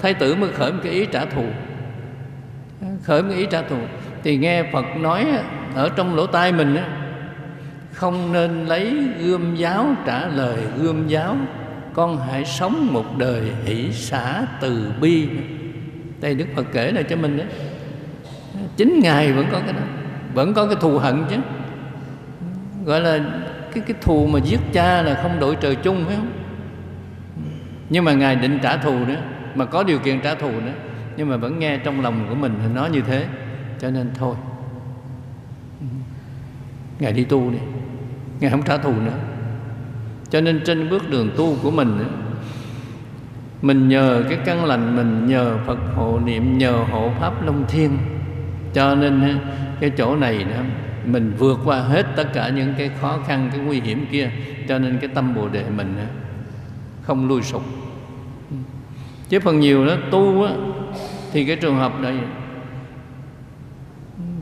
[0.02, 1.44] thái tử mới khởi một cái ý trả thù.
[3.02, 3.76] Khởi một cái ý trả thù.
[4.22, 5.26] Thì nghe phật nói
[5.74, 6.76] ở trong lỗ tai mình
[7.92, 11.36] không nên lấy gươm giáo trả lời gươm giáo,
[11.94, 15.28] con hãy sống một đời hỷ xã từ bi.
[16.20, 17.46] Đây đức phật kể lại cho mình đấy
[18.76, 19.82] chính ngài vẫn có cái đó,
[20.34, 21.36] vẫn có cái thù hận chứ.
[22.84, 23.18] Gọi là
[23.74, 26.32] cái cái thù mà giết cha là không đội trời chung, phải không?
[27.90, 29.22] Nhưng mà ngài định trả thù nữa,
[29.54, 30.72] mà có điều kiện trả thù nữa,
[31.16, 33.26] nhưng mà vẫn nghe trong lòng của mình nói như thế.
[33.78, 34.36] Cho nên thôi.
[36.98, 37.58] Ngài đi tu đi.
[38.40, 39.18] Ngài không trả thù nữa.
[40.30, 42.04] Cho nên trên bước đường tu của mình
[43.62, 47.98] mình nhờ cái căn lành mình, nhờ phật hộ niệm, nhờ hộ pháp long thiên.
[48.74, 49.38] Cho nên
[49.80, 50.56] cái chỗ này đó
[51.04, 54.30] mình vượt qua hết tất cả những cái khó khăn, cái nguy hiểm kia.
[54.68, 55.96] Cho nên cái tâm bồ đề mình
[57.06, 57.62] không lui sụp.
[59.28, 60.52] Chứ phần nhiều đó tu á,
[61.32, 62.18] thì cái trường hợp này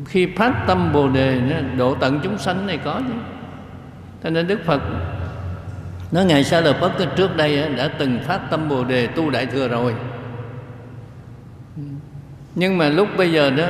[0.06, 3.14] khi phát tâm bồ đề nó độ tận chúng sanh này có chứ.
[4.22, 4.82] Cho nên đức phật
[6.12, 9.46] nói ngày sa lợi phất trước đây đã từng phát tâm bồ đề tu đại
[9.46, 9.94] thừa rồi.
[12.54, 13.66] Nhưng mà lúc bây giờ đó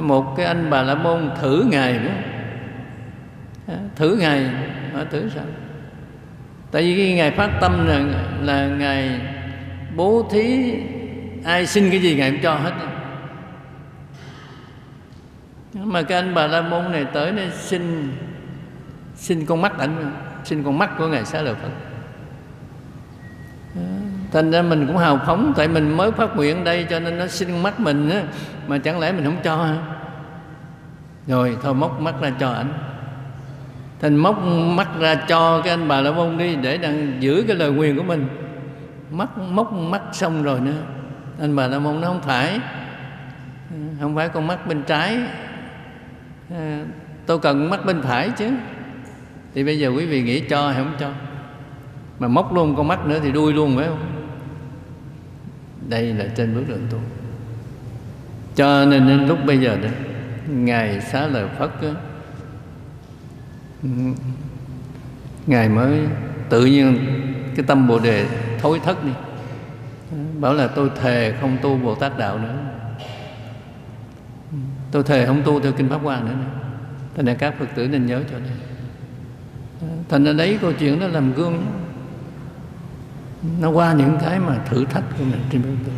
[0.00, 2.12] một cái anh bà la môn thử ngài đó
[3.96, 4.50] thử ngài
[4.92, 5.44] hỏi thử sao?
[6.72, 8.00] Tại vì cái ngài phát tâm là,
[8.42, 9.20] là ngài
[9.96, 10.74] bố thí
[11.44, 12.72] ai xin cái gì ngài cũng cho hết.
[15.74, 18.12] Mà cái anh bà la môn này tới đây xin
[19.14, 20.12] xin con mắt ảnh
[20.44, 21.70] xin con mắt của ngài xá lợi phật.
[24.32, 27.26] Thành ra mình cũng hào phóng tại mình mới phát nguyện đây cho nên nó
[27.26, 28.22] xin con mắt mình á
[28.66, 29.76] mà chẳng lẽ mình không cho hả?
[31.26, 32.72] Rồi thôi móc mắt ra cho ảnh
[34.00, 34.42] thành móc
[34.76, 37.96] mắt ra cho cái anh bà la môn đi để đang giữ cái lời nguyền
[37.96, 38.26] của mình.
[39.10, 40.82] Mắt móc mắt xong rồi nữa.
[41.40, 42.60] Anh bà la môn nó không phải.
[44.00, 45.18] Không phải con mắt bên trái.
[46.50, 46.84] À,
[47.26, 48.50] tôi cần mắt bên phải chứ.
[49.54, 51.10] Thì bây giờ quý vị nghĩ cho hay không cho.
[52.18, 53.98] Mà móc luôn con mắt nữa thì đuôi luôn phải không?
[55.88, 56.98] Đây là trên bước đường tu.
[58.54, 59.88] Cho nên đến lúc bây giờ đó
[60.48, 61.88] ngài xá lời phất đó,
[65.46, 66.00] ngài mới
[66.48, 66.98] tự nhiên
[67.56, 68.26] cái tâm bồ đề
[68.60, 69.12] thối thất đi.
[70.40, 72.58] Bảo là tôi thề không tu bồ tát đạo nữa.
[74.90, 76.36] Tôi thề không tu theo kinh pháp hoa nữa.
[77.16, 78.50] Thành ra các phật tử nên nhớ cho đây
[80.08, 81.66] thành ra đấy câu chuyện đó làm gương.
[83.60, 85.90] Nó qua những cái mà thử thách của mình trên bên tu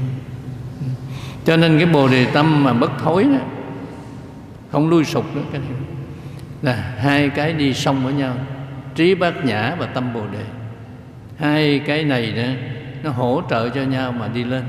[1.45, 3.39] cho nên cái bồ đề tâm mà bất thối đó,
[4.73, 5.71] không lui sụp nữa, cái này
[6.63, 8.37] là hai cái đi song với nhau
[8.95, 10.45] trí bát nhã và tâm bồ đề.
[11.39, 12.43] Hai cái này đó,
[13.03, 14.63] nó hỗ trợ cho nhau mà đi lên.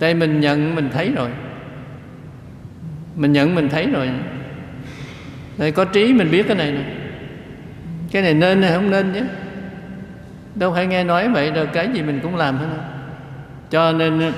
[0.00, 1.30] Đây mình nhận mình thấy rồi.
[3.16, 4.10] Mình nhận mình thấy rồi.
[5.58, 6.84] Đây có trí mình biết cái này nè.
[8.12, 9.24] Cái này nên hay không nên chứ
[10.54, 12.66] đâu phải nghe nói vậy rồi cái gì mình cũng làm hết
[13.70, 14.32] cho nên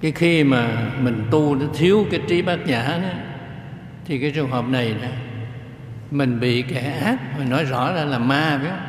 [0.00, 0.66] cái khi mà
[1.00, 3.08] mình tu nó thiếu cái trí bát nhã đó
[4.04, 5.08] thì cái trường hợp này nè
[6.10, 8.86] mình bị kẻ ác mình nói rõ ra là ma phải không?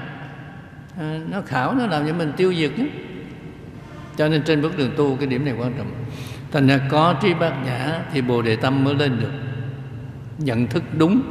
[0.99, 2.87] À, nó khảo nó làm cho mình tiêu diệt chứ
[4.17, 5.91] cho nên trên bước đường tu cái điểm này quan trọng.
[6.51, 9.31] Thành ra có trí bát nhã thì bồ đề tâm mới lên được.
[10.37, 11.21] Nhận thức đúng.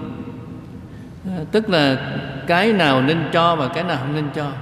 [1.28, 2.14] À, tức là
[2.46, 4.52] cái nào nên cho và cái nào không nên cho.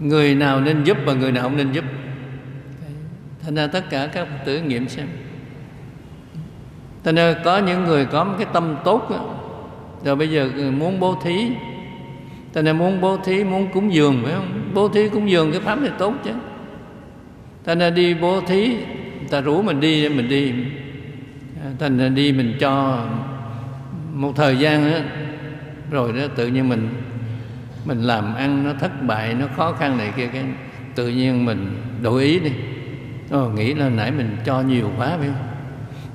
[0.00, 1.84] Người nào nên giúp và người nào không nên giúp.
[3.44, 5.06] Thành ra tất cả các Phật tử nghiệm xem
[7.04, 9.34] cho nên có những người có một cái tâm tốt đó,
[10.04, 11.50] rồi bây giờ muốn bố thí.
[12.54, 14.70] Cho nên muốn bố thí muốn cúng dường phải không?
[14.74, 16.30] Bố thí cúng dường cái pháp này tốt chứ.
[17.66, 18.76] Cho nên đi bố thí
[19.30, 20.52] ta rủ mình đi mình đi.
[21.64, 23.04] À, Thành ra đi mình cho
[24.12, 24.98] một thời gian đó,
[25.90, 26.88] rồi đó tự nhiên mình
[27.84, 30.44] mình làm ăn nó thất bại nó khó khăn này kia cái
[30.94, 32.50] tự nhiên mình đổi ý đi.
[33.30, 35.53] Ồ, nghĩ là nãy mình cho nhiều quá phải không?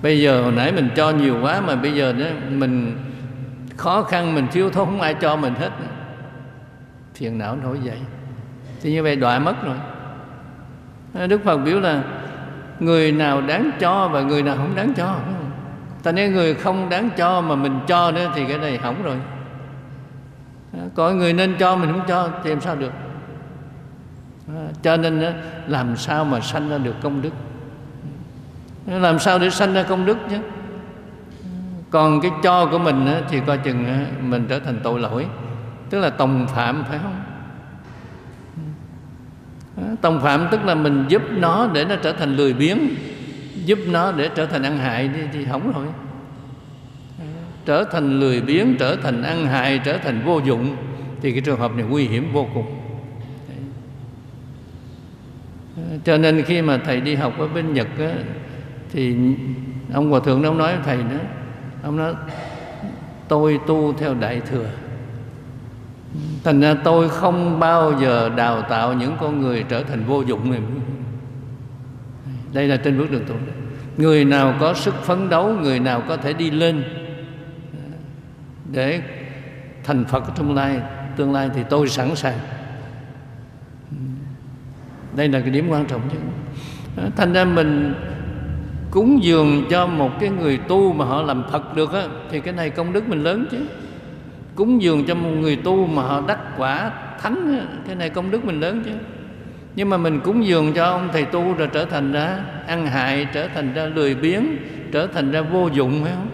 [0.01, 2.97] Bây giờ hồi nãy mình cho nhiều quá mà bây giờ đó, mình
[3.77, 5.69] khó khăn, mình thiếu thốn, không ai cho mình hết.
[7.15, 7.97] Phiền não nổi dậy.
[8.81, 9.77] Thì như vậy đọa mất rồi.
[11.27, 12.03] Đức phật biểu là
[12.79, 15.15] người nào đáng cho và người nào không đáng cho
[16.03, 19.17] ta nếu người không đáng cho mà mình cho nữa thì cái này hỏng rồi.
[20.95, 22.91] Có người nên cho mình không cho thì làm sao được?
[24.83, 25.33] Cho nên
[25.67, 27.29] làm sao mà sanh ra được công đức?
[28.87, 30.37] Làm sao để sanh ra công đức chứ?
[31.89, 35.25] Còn cái cho của mình thì coi chừng mình trở thành tội lỗi.
[35.89, 37.21] Tức là tòng phạm phải không?
[40.01, 42.79] Tòng phạm tức là mình giúp nó để nó trở thành lười biếng
[43.65, 45.85] giúp nó để trở thành ăn hại thì, thì hỏng rồi.
[47.65, 50.75] Trở thành lười biếng trở thành ăn hại trở thành vô dụng
[51.21, 52.75] thì cái trường hợp này nguy hiểm vô cùng.
[56.03, 58.11] Cho nên khi mà thầy đi học ở bên Nhật á,
[58.91, 59.15] thì
[59.93, 61.19] ông hòa thượng ông nói với thầy nữa.
[61.83, 62.13] Ông nói,
[63.27, 64.65] tôi tu theo đại thừa.
[66.43, 70.51] Thành ra tôi không bao giờ đào tạo những con người trở thành vô dụng
[70.51, 70.61] này.
[72.53, 73.35] Đây là trên bước đường tu.
[73.97, 76.83] Người nào có sức phấn đấu, người nào có thể đi lên
[78.71, 79.01] để
[79.83, 80.81] thành phật trong lai,
[81.15, 82.39] tương lai thì tôi sẵn sàng.
[85.15, 86.17] Đây là cái điểm quan trọng nhất.
[87.15, 87.93] Thành ra mình
[88.91, 92.53] cúng dường cho một cái người tu mà họ làm Phật được á, thì cái
[92.53, 93.57] này công đức mình lớn chứ.
[94.55, 98.31] Cúng dường cho một người tu mà họ đắc quả thánh á, cái này công
[98.31, 98.91] đức mình lớn chứ.
[99.75, 103.27] Nhưng mà mình cúng dường cho ông thầy tu rồi trở thành ra ăn hại
[103.33, 104.43] trở thành ra lười biếng
[104.91, 106.29] trở thành ra vô dụng phải không?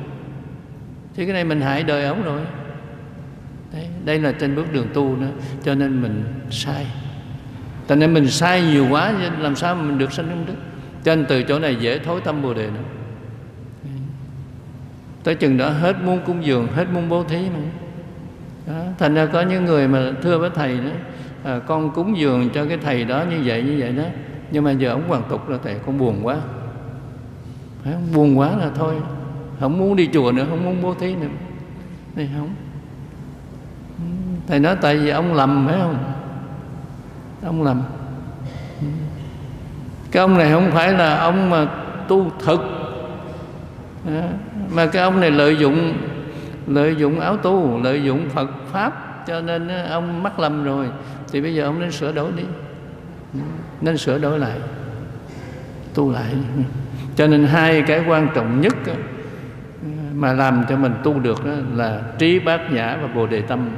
[1.15, 2.41] Thì cái này mình hại đời ổng rồi.
[3.73, 5.27] Đây, đây là trên bước đường tu nữa
[5.63, 6.85] cho nên mình sai.
[7.89, 10.53] Cho nên mình sai nhiều quá làm sao mình được sanh công đức?
[11.05, 12.83] Cho nên từ chỗ này dễ thối tâm bồ đề nữa.
[15.23, 17.69] Tới chừng đó hết muốn cúng dường hết muốn bố thí nữa.
[18.67, 18.81] Đó.
[18.99, 20.89] thành ra có những người mà thưa với thầy đó
[21.43, 24.03] à, con cúng dường cho cái thầy đó như vậy như vậy đó
[24.51, 26.37] nhưng mà giờ ông hoàn tục là thầy con buồn quá.
[27.83, 28.07] Phải không?
[28.13, 28.95] buồn quá là thôi
[29.59, 31.27] không muốn đi chùa nữa không muốn bố thí nữa.
[32.15, 32.49] Này không.
[34.47, 36.13] Thầy nói tại vì ông lầm phải không?
[37.43, 37.83] Ông lầm
[40.15, 41.67] cái ông này không phải là ông mà
[42.07, 42.61] tu thực.
[44.69, 45.93] Mà cái ông này lợi dụng
[46.67, 50.87] lợi dụng áo tu, lợi dụng phật pháp, cho nên ông mắc lầm rồi.
[51.31, 52.43] Thì bây giờ ông nên sửa đổi đi.
[53.33, 53.39] Ừ,
[53.81, 54.57] nên sửa đổi lại.
[55.93, 56.33] Tu lại.
[57.15, 58.75] Cho nên hai cái quan trọng nhất
[60.13, 61.43] mà làm cho mình tu được
[61.75, 63.69] là trí bát nhã và bồ đề tâm.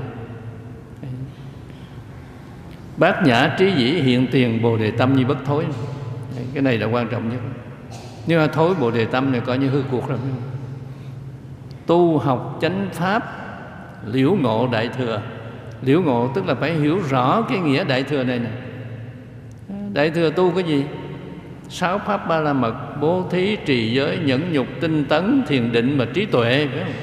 [2.97, 5.65] Bát nhã trí dĩ hiện tiền, bồ đề tâm như bất thối
[6.53, 7.39] cái này là quan trọng nhất.
[8.27, 10.17] Nhưng mà thối bồ đề tâm này coi như hư cuộc rồi.
[11.85, 13.23] Tu học chánh pháp,
[14.05, 15.21] liễu ngộ đại thừa.
[15.81, 18.49] Liễu ngộ tức là phải hiểu rõ cái nghĩa đại thừa này nè.
[19.93, 20.85] Đại thừa tu cái gì?
[21.69, 25.97] Sáu pháp ba la mật, bố thí, trì giới, nhẫn nhục, tinh tấn, thiền định
[25.97, 26.93] và trí tuệ, phải không?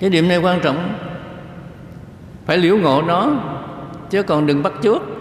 [0.00, 0.98] Cái điểm này quan trọng.
[2.46, 3.30] Phải liễu ngộ nó,
[4.10, 5.15] chứ còn đừng bắt trước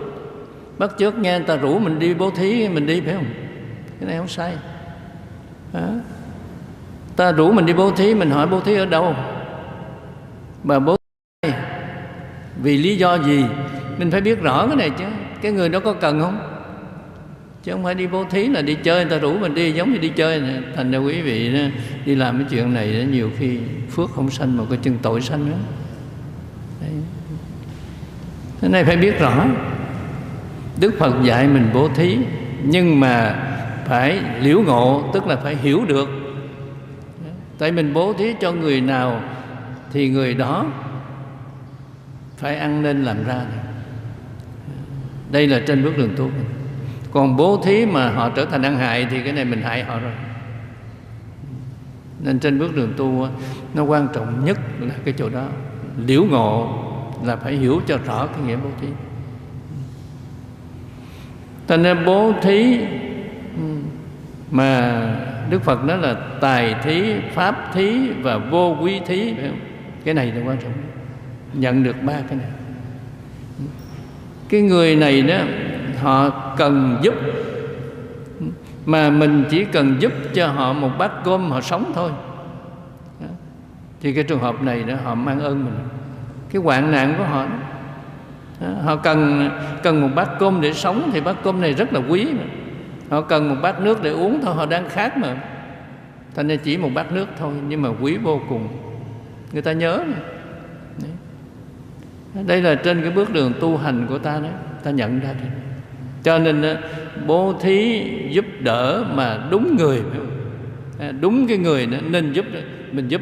[0.78, 3.26] bắt chước nghe người ta rủ mình đi bố thí mình đi phải không?
[4.00, 4.54] Cái này không sai.
[5.74, 5.88] À.
[7.16, 9.16] ta rủ mình đi bố thí mình hỏi bố thí ở đâu?
[10.64, 10.98] Mà bố
[11.42, 11.50] thí
[12.62, 13.46] vì lý do gì?
[13.98, 15.06] Mình phải biết rõ cái này chứ.
[15.42, 16.40] Cái người đó có cần không?
[17.64, 19.94] Chứ không phải đi bố thí là đi chơi người ta rủ mình đi giống
[19.94, 20.62] như đi chơi này.
[20.76, 21.60] thành ra quý vị đó,
[22.06, 23.60] đi làm cái chuyện này đó, nhiều khi
[23.90, 25.58] phước không sanh mà có chân tội sanh nữa.
[26.82, 26.92] Đấy.
[28.62, 29.46] cái này phải biết rõ.
[30.80, 32.18] Đức Phật dạy mình bố thí,
[32.64, 33.42] nhưng mà
[33.86, 36.10] phải liễu ngộ, tức là phải hiểu được.
[37.58, 39.22] Tại mình bố thí cho người nào
[39.94, 40.66] thì người đó
[42.38, 43.42] phải ăn nên làm ra
[45.32, 46.30] đây là trên bước đường tu.
[47.12, 50.00] Còn bố thí mà họ trở thành ăn hại thì cái này mình hại họ
[50.00, 50.12] rồi.
[52.20, 53.28] Nên trên bước đường tu
[53.74, 55.46] nó quan trọng nhất là cái chỗ đó.
[56.06, 56.84] Liễu ngộ
[57.24, 58.88] là phải hiểu cho rõ cái nghĩa bố thí
[61.68, 62.80] cho nên bố thí.
[64.52, 65.02] Mà
[65.50, 69.34] Đức Phật nói là tài thí, pháp thí và vô quý thí
[70.06, 70.72] Cái này là quan trọng.
[71.54, 72.50] Nhận được ba cái này.
[74.50, 75.38] Cái người này đó
[76.02, 77.14] Họ cần giúp.
[78.86, 82.12] Mà mình chỉ cần giúp cho họ một bát cơm họ sống thôi.
[84.02, 85.74] Thì cái trường hợp này đó họ mang ơn mình.
[86.54, 87.52] Cái hoạn nạn của họ đó
[88.84, 89.50] họ cần
[89.84, 92.44] cần một bát cơm để sống thì bát cơm này rất là quý mà.
[93.10, 95.38] Họ cần một bát nước để uống thôi họ đang khát mà.
[96.36, 98.68] Thành ra chỉ một bát nước thôi nhưng mà quý vô cùng.
[99.52, 100.18] Người ta nhớ mà.
[102.48, 104.52] đây là trên cái bước đường tu hành của ta đấy
[104.84, 105.48] ta nhận ra đi
[106.24, 106.78] cho nên
[107.28, 110.02] bố thí giúp đỡ mà đúng người
[111.00, 112.46] à, đúng cái người đó, nên giúp
[112.92, 113.22] mình giúp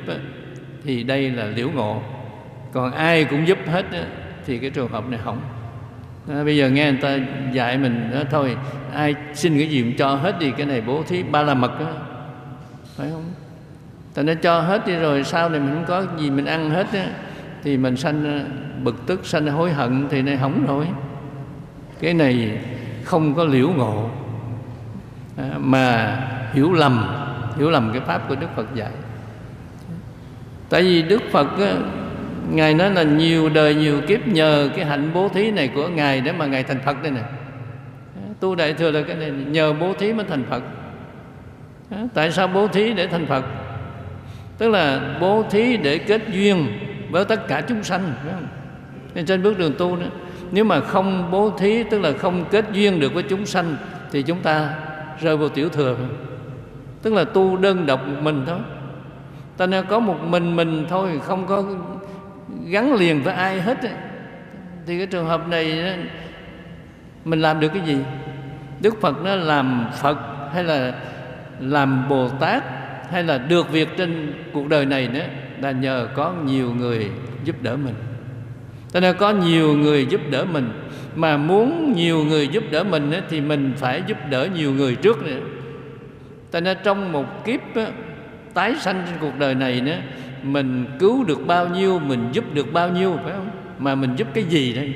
[0.84, 2.02] thì đây là liễu ngộ.
[2.72, 3.86] Còn ai cũng giúp hết
[4.45, 5.41] thì cái trường hợp này hỏng.
[6.29, 7.17] À, bây giờ nghe người ta
[7.53, 8.58] dạy mình đó, thôi
[8.93, 11.79] ai xin cái gì cũng cho hết đi cái này bố thí ba la mật
[11.79, 11.86] đó.
[12.97, 13.32] Phải không?
[14.13, 16.88] Ta nó cho hết đi rồi sau này mình không có gì mình ăn hết
[16.93, 17.06] á
[17.63, 18.45] thì mình sanh ờ,
[18.84, 20.88] bực tức sanh hối hận thì này hỏng rồi.
[21.99, 22.60] Cái này
[23.03, 24.10] không có liễu ngộ.
[25.38, 26.17] À, mà
[26.53, 27.08] hiểu lầm
[27.58, 28.91] hiểu lầm cái pháp của đức phật dạy.
[30.69, 31.73] Tại vì đức phật á,
[32.51, 36.21] ngài nói là nhiều đời nhiều kiếp nhờ cái hạnh bố thí này của ngài
[36.21, 37.21] để mà ngài thành phật đây nè
[38.43, 40.63] tu đại thừa là cái này, nhờ bố thí mới thành phật.
[42.13, 43.45] Tại sao bố thí để thành phật?
[44.58, 46.67] Tức là bố thí để kết duyên
[47.12, 48.47] với tất cả chúng sanh, phải không?
[49.13, 50.06] nên trên bước đường tu đó,
[50.51, 53.75] nếu mà không bố thí, tức là không kết duyên được với chúng sanh,
[54.12, 54.73] thì chúng ta
[55.21, 55.97] rơi vào tiểu thừa
[57.01, 58.60] tức là tu đơn độc một mình thôi.
[59.58, 61.63] Ta nên có một mình mình thôi, không có
[62.69, 63.78] gắn liền với ai hết
[64.86, 65.93] thì cái trường hợp này
[67.26, 67.97] mình làm được cái gì?
[68.82, 70.17] Đức phật nó làm phật
[70.54, 70.93] hay là
[71.60, 72.63] làm bồ tát
[73.12, 75.26] hay là được việc trên cuộc đời này nữa,
[75.62, 77.10] là nhờ có nhiều người
[77.43, 77.95] giúp đỡ mình.
[78.91, 80.69] Cho nên có nhiều người giúp đỡ mình,
[81.15, 85.23] mà muốn nhiều người giúp đỡ mình thì mình phải giúp đỡ nhiều người trước
[85.23, 85.39] nữa.
[86.52, 87.60] Cho nên trong một kiếp
[88.54, 89.97] tái sanh trên cuộc đời này nữa
[90.43, 93.49] mình cứu được bao nhiêu mình giúp được bao nhiêu phải không?
[93.79, 94.93] Mà mình giúp cái gì đây?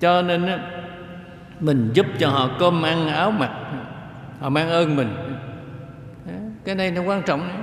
[0.00, 0.58] Cho nên á,
[1.60, 3.50] mình giúp cho họ cơm ăn áo mặc.
[4.40, 5.14] Họ mang ơn mình.
[6.64, 7.56] Cái này nó quan trọng đấy.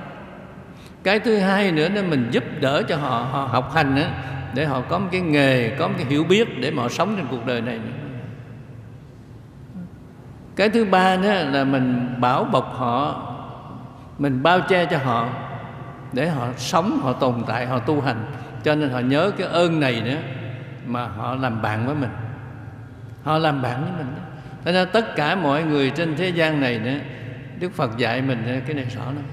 [1.04, 4.08] cái thứ hai nữa là mình giúp đỡ cho họ họ học hành nữa
[4.54, 7.16] để họ có một cái nghề có một cái hiểu biết để mà họ sống
[7.18, 7.80] trên cuộc đời này.
[10.56, 13.26] Cái thứ ba nữa là mình bảo bọc họ
[14.18, 15.30] mình bao che cho họ
[16.14, 18.26] để họ sống, họ tồn tại, họ tu hành.
[18.64, 20.18] Cho nên họ nhớ cái ơn này nữa
[20.86, 22.12] mà họ làm bạn với mình.
[23.24, 24.16] Họ làm bạn với mình
[24.66, 26.98] cho nên tất cả mọi người trên thế gian này nữa,
[27.60, 29.24] đức phật dạy mình cái này rõ lắm.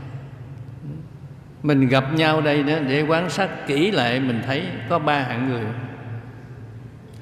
[1.63, 5.49] Mình gặp nhau đây nữa để quan sát kỹ lại, mình thấy có ba hạng
[5.49, 5.65] người.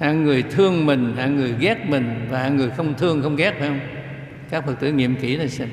[0.00, 3.54] Hạng người thương mình, hạng người ghét mình và hạng người không thương, không ghét
[3.58, 3.80] phải không?
[4.50, 5.68] Các phật tử nghiệm kỹ là xem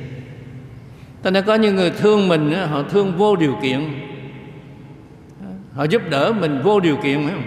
[1.23, 3.79] ta ra có những người thương mình họ thương vô điều kiện.
[5.73, 7.43] Họ giúp đỡ mình vô điều kiện, phải không?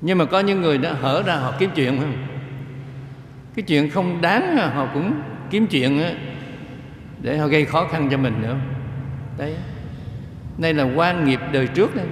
[0.00, 2.26] Nhưng mà có những người đã hở ra họ kiếm chuyện, phải không?
[3.54, 5.12] Cái chuyện không đáng họ cũng
[5.50, 6.02] kiếm chuyện
[7.22, 8.56] để họ gây khó khăn cho mình nữa.
[9.38, 9.54] Đấy.
[10.58, 12.06] Đây là quan nghiệp đời trước đấy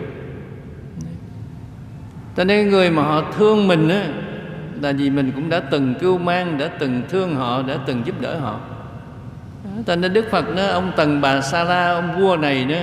[2.37, 4.05] cho nên người mà họ thương mình á,
[4.81, 8.21] là vì mình cũng đã từng cưu mang, đã từng thương họ, đã từng giúp
[8.21, 8.61] đỡ họ
[9.87, 12.83] cho nên đức phật đó ông tần bà sa la ông vua này nữa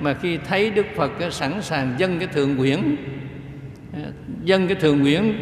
[0.00, 2.96] mà khi thấy đức phật đó, sẵn sàng dâng cái thượng quyển
[3.92, 4.00] à,
[4.42, 5.32] dâng cái thượng quyển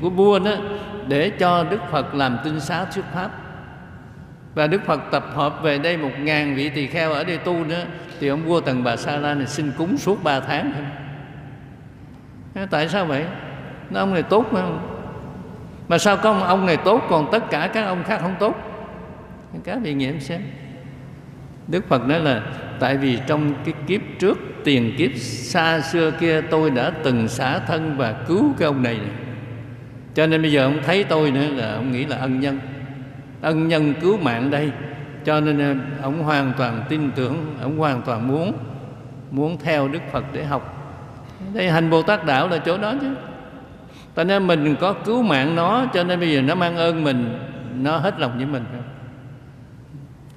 [0.00, 0.52] của vua đó
[1.08, 3.30] để cho đức phật làm tinh xá thuyết pháp.
[4.54, 7.64] Và đức phật tập hợp về đây một ngàn vị tỳ kheo ở đây tu
[7.64, 7.84] nữa
[8.20, 10.72] thì ông vua tần bà sa la này xin cúng suốt ba tháng.
[12.54, 13.24] Thôi tại sao vậy?
[13.90, 14.90] Nó ông này tốt mà không
[15.88, 18.73] mà sao có ông này tốt còn tất cả các ông khác không tốt?
[19.64, 20.40] Các vị nghiệm xem.
[21.68, 22.42] Đức Phật nói là,
[22.80, 27.58] Tại vì trong cái kiếp trước, Tiền kiếp xa xưa kia, tôi đã từng xả
[27.58, 28.98] thân Và cứu cái ông này
[30.14, 32.60] cho nên bây giờ ông thấy tôi nữa là ông nghĩ là ân nhân.
[33.40, 34.70] Ân nhân cứu mạng đây.
[35.24, 38.52] Cho nên ờ, ông hoàn toàn tin tưởng, ông hoàn toàn muốn
[39.30, 40.90] muốn theo đức phật để học.
[41.54, 43.14] Đây hành bồ tát đạo là chỗ đó chứ.
[44.16, 47.38] Cho nên mình có cứu mạng nó, cho nên bây giờ nó mang ơn mình,
[47.82, 48.64] nó hết lòng với mình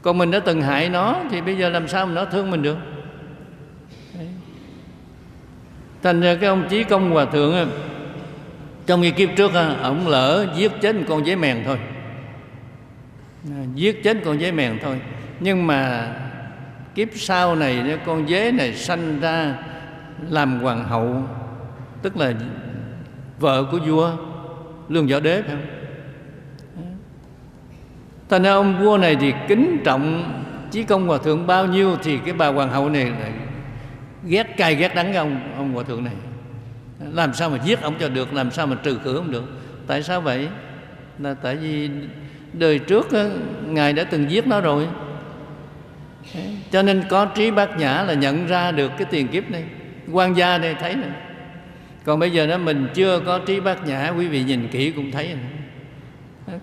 [0.08, 2.62] còn mình đã từng hại nó, thì bây giờ làm sao mà nó thương mình
[2.62, 2.78] được?
[6.04, 7.70] Thành ra cái ông chí công hòa thượng
[8.86, 9.52] trong cái kiếp trước
[9.82, 11.78] ông lỡ giết chết con giấy mèn thôi.
[13.50, 15.00] À, giết chết con giấy mèn thôi.
[15.40, 16.14] Nhưng mà
[16.96, 19.56] kiếp sau này con dế này sanh ra
[20.30, 21.24] làm hoàng hậu,
[22.02, 22.34] tức là
[23.40, 24.12] vợ của vua
[24.90, 25.77] lương võ đế phải không?
[28.30, 30.34] Thành ra ông vua này thì kính trọng
[30.72, 33.32] chí công hòa thượng bao nhiêu thì cái bà hoàng hậu này lại
[34.24, 36.14] ghét cay ghét đắng cái ông ông hòa thượng này.
[37.14, 39.44] Làm sao mà giết ông cho được làm sao mà trừ khử ông được?
[39.88, 40.48] Tại sao vậy?
[41.20, 41.90] Là tại vì
[42.54, 43.24] đời trước á,
[43.66, 44.88] ngài đã từng giết nó rồi.
[46.72, 49.64] Cho nên có trí bát nhã là nhận ra được cái tiền kiếp này.
[50.12, 51.10] Quan gia đây thấy này
[52.06, 55.12] còn bây giờ đó mình chưa có trí bát nhã quý vị nhìn kỹ cũng
[55.12, 55.46] thấy này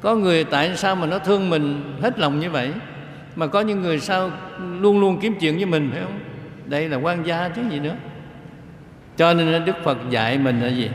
[0.00, 2.72] có người tại sao mà nó thương mình hết lòng như vậy?
[3.36, 4.30] Mà có những người sao
[4.80, 6.18] luôn luôn kiếm chuyện với mình, phải không?
[6.66, 7.96] Đây là quan gia chứ gì nữa.
[9.16, 10.90] Cho nên đức phật dạy mình là gì?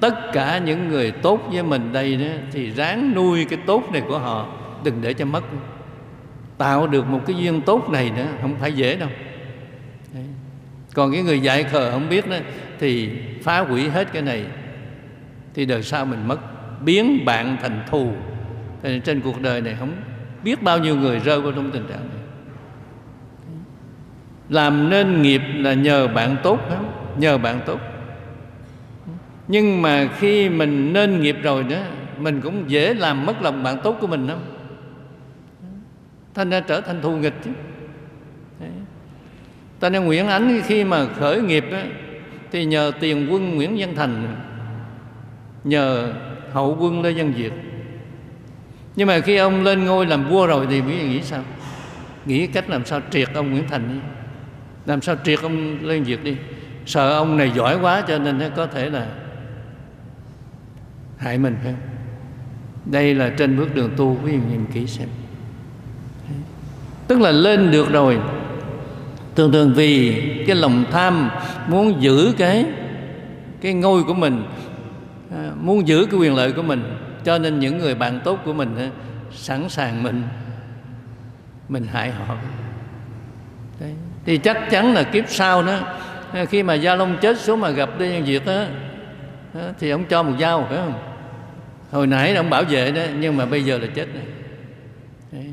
[0.00, 4.02] Tất cả những người tốt với mình đây đó, thì ráng nuôi cái tốt này
[4.08, 4.46] của họ,
[4.84, 5.44] đừng để cho mất.
[6.58, 9.08] Tạo được một cái duyên tốt này nữa không phải dễ đâu.
[10.14, 10.24] Đấy.
[10.94, 12.36] còn cái người dạy khờ không biết đó,
[12.78, 13.10] thì
[13.42, 14.44] phá hủy hết cái này,
[15.54, 16.38] thì đời sau mình mất
[16.84, 18.12] biến bạn thành thù.
[18.82, 19.92] Thì trên cuộc đời này không
[20.44, 22.18] biết bao nhiêu người rơi vào trong tình trạng này.
[24.48, 27.80] Làm nên nghiệp là nhờ bạn tốt không nhờ bạn tốt.
[29.48, 31.76] Nhưng mà khi mình nên nghiệp rồi đó
[32.18, 34.38] mình cũng dễ làm mất lòng bạn tốt của mình lắm.
[36.34, 37.50] Thành ra trở thành thù nghịch chứ.
[39.80, 41.78] Ta nên Nguyễn Ánh khi mà khởi nghiệp đó,
[42.52, 44.36] thì nhờ tiền quân Nguyễn Văn Thành
[45.64, 46.12] nhờ
[46.56, 47.52] hậu quân Lê Văn Việt.
[48.96, 51.42] Nhưng mà khi ông lên ngôi làm vua rồi thì quý vị nghĩ sao?
[52.26, 54.00] Nghĩ cách làm sao triệt ông Nguyễn Thành đi.
[54.86, 56.36] Làm sao triệt ông Lê Văn Việt đi.
[56.86, 59.06] Sợ ông này giỏi quá cho nên nó có thể là
[61.16, 61.80] hại mình, phải không?
[62.84, 65.08] Đây là trên bước đường tu, quý vị nhìn kỹ xem.
[67.08, 68.18] Tức là lên được rồi.
[69.34, 71.30] Thường thường vì cái lòng tham
[71.68, 72.64] muốn giữ cái
[73.60, 74.44] cái ngôi của mình
[75.30, 78.52] à, muốn giữ cái quyền lợi của mình cho nên những người bạn tốt của
[78.52, 78.90] mình
[79.32, 80.22] sẵn sàng mình
[81.68, 82.36] mình hại họ
[83.80, 83.94] Đấy.
[84.24, 85.78] thì chắc chắn là kiếp sau đó
[86.32, 88.64] ờ, khi mà gia long chết xuống mà gặp đi nhân việt đó
[89.78, 90.94] thì ông cho một dao phải không
[91.90, 94.24] hồi nãy ông bảo vệ đó nhưng mà bây giờ là chết này,
[95.32, 95.52] Đấy.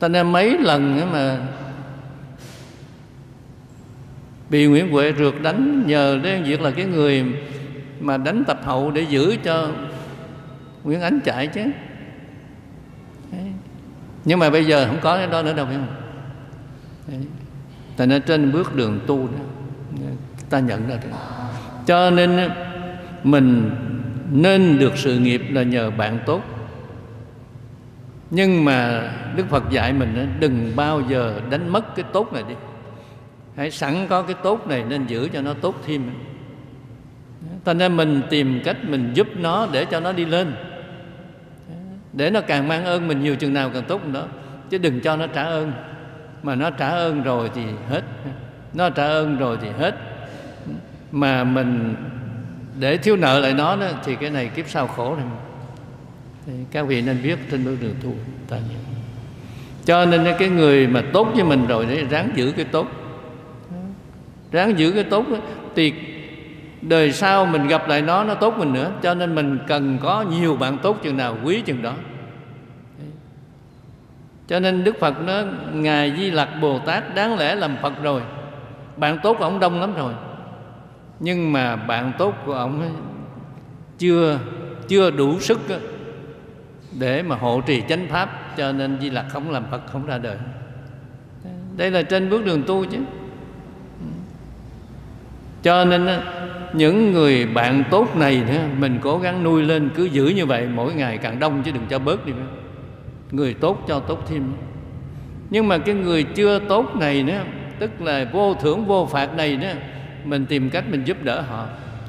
[0.00, 1.38] ta nên mấy lần mà
[4.50, 7.24] bị Nguyễn Huệ rượt đánh nhờ đến Việt là cái người
[8.00, 9.68] mà đánh tập hậu để giữ cho
[10.84, 11.62] Nguyễn Ánh chạy chứ.
[13.32, 13.52] Đấy.
[14.24, 15.86] nhưng mà bây giờ không có cái đó nữa đâu, phải không?
[17.98, 18.06] Đấy.
[18.06, 19.44] nên trên bước đường tu đó,
[20.50, 21.10] ta nhận ra được.
[21.86, 22.50] Cho nên
[23.24, 23.70] mình
[24.32, 26.42] nên được sự nghiệp là nhờ bạn tốt.
[28.30, 32.54] Nhưng mà Đức Phật dạy mình đừng bao giờ đánh mất cái tốt này đi
[33.58, 36.10] hãy sẵn có cái tốt này nên giữ cho nó tốt thêm.
[37.64, 40.54] Thành ra mình tìm cách mình giúp nó để cho nó đi lên.
[42.12, 44.24] Để nó càng mang ơn mình nhiều chừng nào càng tốt đó.
[44.70, 45.72] Chứ đừng cho nó trả ơn.
[46.42, 48.02] Mà nó trả ơn rồi thì hết.
[48.74, 49.94] Nó trả ơn rồi thì hết.
[51.12, 51.94] Mà mình
[52.78, 55.24] để thiếu nợ lại nó đó, thì cái này kiếp sau khổ rồi
[56.46, 58.14] thì các vị nên viết trên bước đường tu
[58.48, 58.78] ta nhớ.
[59.84, 62.86] Cho nên cái người mà tốt với mình rồi để ráng giữ cái tốt
[64.52, 65.26] ráng giữ cái tốt
[65.74, 65.92] thì
[66.82, 68.90] đời sau mình gặp lại nó nó tốt mình nữa.
[69.02, 71.92] Cho nên mình cần có nhiều bạn tốt chừng nào, quý chừng đó.
[74.48, 75.42] Cho nên đức phật nó
[75.72, 78.22] ngài di lặc bồ tát đáng lẽ làm phật rồi.
[78.96, 80.12] Bạn tốt của ông đông lắm rồi.
[81.20, 82.98] Nhưng mà bạn tốt của ông
[83.98, 84.38] chưa
[84.88, 85.60] chưa đủ sức
[86.98, 88.56] để mà hộ trì chánh pháp.
[88.56, 90.36] Cho nên di lặc không làm phật, không ra đời.
[91.76, 92.98] Đây là trên bước đường tu chứ
[95.62, 96.08] cho nên
[96.72, 100.68] những người bạn tốt này nữa mình cố gắng nuôi lên cứ giữ như vậy
[100.74, 102.32] mỗi ngày càng đông chứ đừng cho bớt đi
[103.30, 104.52] người tốt cho tốt thêm.
[105.50, 107.40] Nhưng mà cái người chưa tốt này nữa
[107.78, 109.72] tức là vô thưởng vô phạt này nữa
[110.24, 111.66] mình tìm cách mình giúp đỡ họ.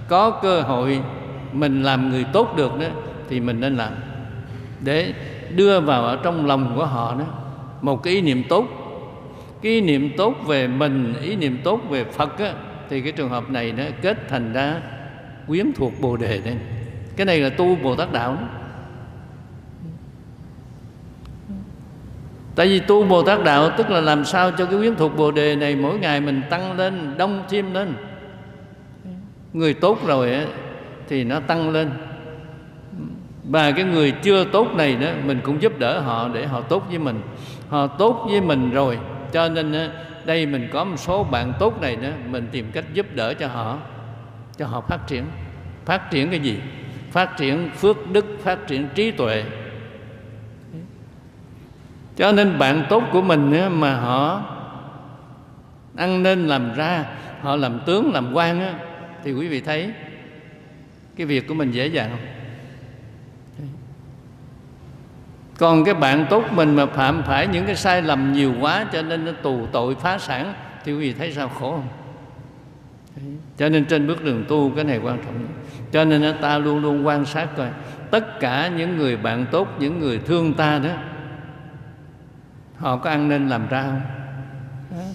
[0.07, 0.99] Có cơ hội
[1.53, 2.87] mình làm người tốt được đó
[3.29, 3.91] thì mình nên làm.
[4.83, 5.13] Để
[5.55, 7.25] đưa vào ở trong lòng của họ đó
[7.81, 8.65] một cái ý niệm tốt.
[9.61, 12.53] Cái ý niệm tốt về mình ý niệm tốt về phật á,
[12.89, 14.81] thì cái trường hợp này nó kết thành ra
[15.47, 16.55] quyến thuộc bồ đề đây.
[17.15, 18.47] Cái này là tu bồ tát đạo đó.
[22.55, 25.31] tại vì tu bồ tát đạo tức là làm sao cho cái quyến thuộc bồ
[25.31, 27.93] đề này mỗi ngày mình tăng lên đông thêm lên.
[29.53, 30.45] Người tốt rồi ấy,
[31.09, 31.89] thì nó tăng lên.
[33.43, 36.85] Và cái người chưa tốt này đó mình cũng giúp đỡ họ để họ tốt
[36.89, 37.21] với mình.
[37.69, 38.99] Họ tốt với mình rồi
[39.31, 39.89] cho nên
[40.29, 43.47] đây mình có một số bạn tốt này đó mình tìm cách giúp đỡ cho
[43.47, 43.77] họ
[44.57, 45.25] cho họ phát triển.
[45.85, 46.59] Phát triển cái gì?
[47.11, 49.43] Phát triển phước đức phát triển trí tuệ.
[52.15, 54.41] Cho nên bạn tốt của mình mà họ
[55.95, 57.05] ăn nên làm ra
[57.41, 58.73] họ làm tướng làm quan á,
[59.23, 59.91] thì quý vị thấy
[61.15, 62.38] cái việc của mình dễ dàng không?
[65.59, 69.01] Còn cái bạn tốt mình mà phạm phải những cái sai lầm nhiều quá cho
[69.01, 70.53] nên nó tù tội phá sản
[70.83, 71.49] thì quý vị thấy sao?
[71.49, 71.87] Khổ không?
[73.57, 75.47] Cho nên trên bước đường tu cái này quan trọng
[75.91, 77.67] cho nên ta luôn luôn quan sát coi
[78.11, 80.89] tất cả những người bạn tốt những người thương ta đó
[82.77, 84.01] họ có ăn nên làm ra không?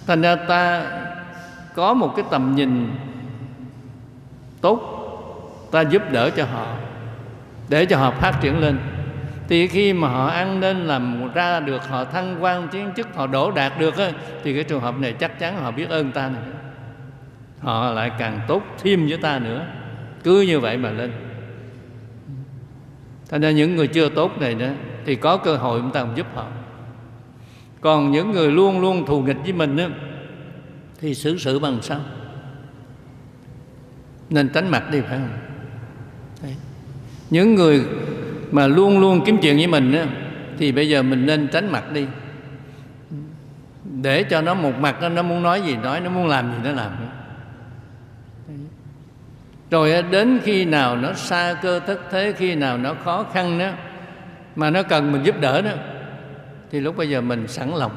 [0.07, 0.85] Thành ra ta
[1.75, 2.95] có một cái tầm nhìn
[4.61, 4.91] tốt
[5.71, 6.75] ta giúp đỡ cho họ
[7.69, 8.77] để cho họ phát triển lên
[9.47, 13.27] thì khi mà họ ăn nên làm ra được họ thăng quan tiến chức họ
[13.27, 14.11] đổ đạt được á,
[14.43, 16.51] thì cái trường hợp này chắc chắn họ biết ơn ta nữa.
[17.59, 19.65] Họ lại càng tốt thêm với ta nữa.
[20.23, 21.11] Cứ như vậy mà lên.
[23.29, 24.67] Thành ra những người chưa tốt này đó
[25.05, 26.47] thì có cơ hội chúng ta cũng giúp họ.
[27.81, 29.85] Còn những người luôn luôn thù nghịch với mình đó,
[31.01, 31.99] thì xử sự bằng sao?
[34.29, 35.37] Nên tránh mặt đi phải không?
[36.43, 36.55] Đấy.
[37.29, 37.85] những người
[38.51, 40.05] mà luôn luôn kiếm chuyện với mình á,
[40.57, 42.05] thì bây giờ mình nên tránh mặt đi.
[44.01, 46.57] Để cho nó một mặt nó, nó muốn nói gì nói nó muốn làm gì
[46.63, 46.91] nó làm.
[49.71, 53.69] Rồi đến khi nào nó xa cơ thất thế khi nào nó khó khăn đó
[54.55, 55.71] mà nó cần mình giúp đỡ đó
[56.71, 57.91] thì lúc bây giờ mình sẵn lòng.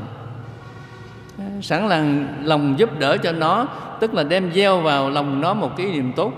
[1.63, 3.67] Sẵn lòng lòng giúp đỡ cho nó
[4.01, 6.33] tức là đem gieo vào lòng nó một cái niềm tốt.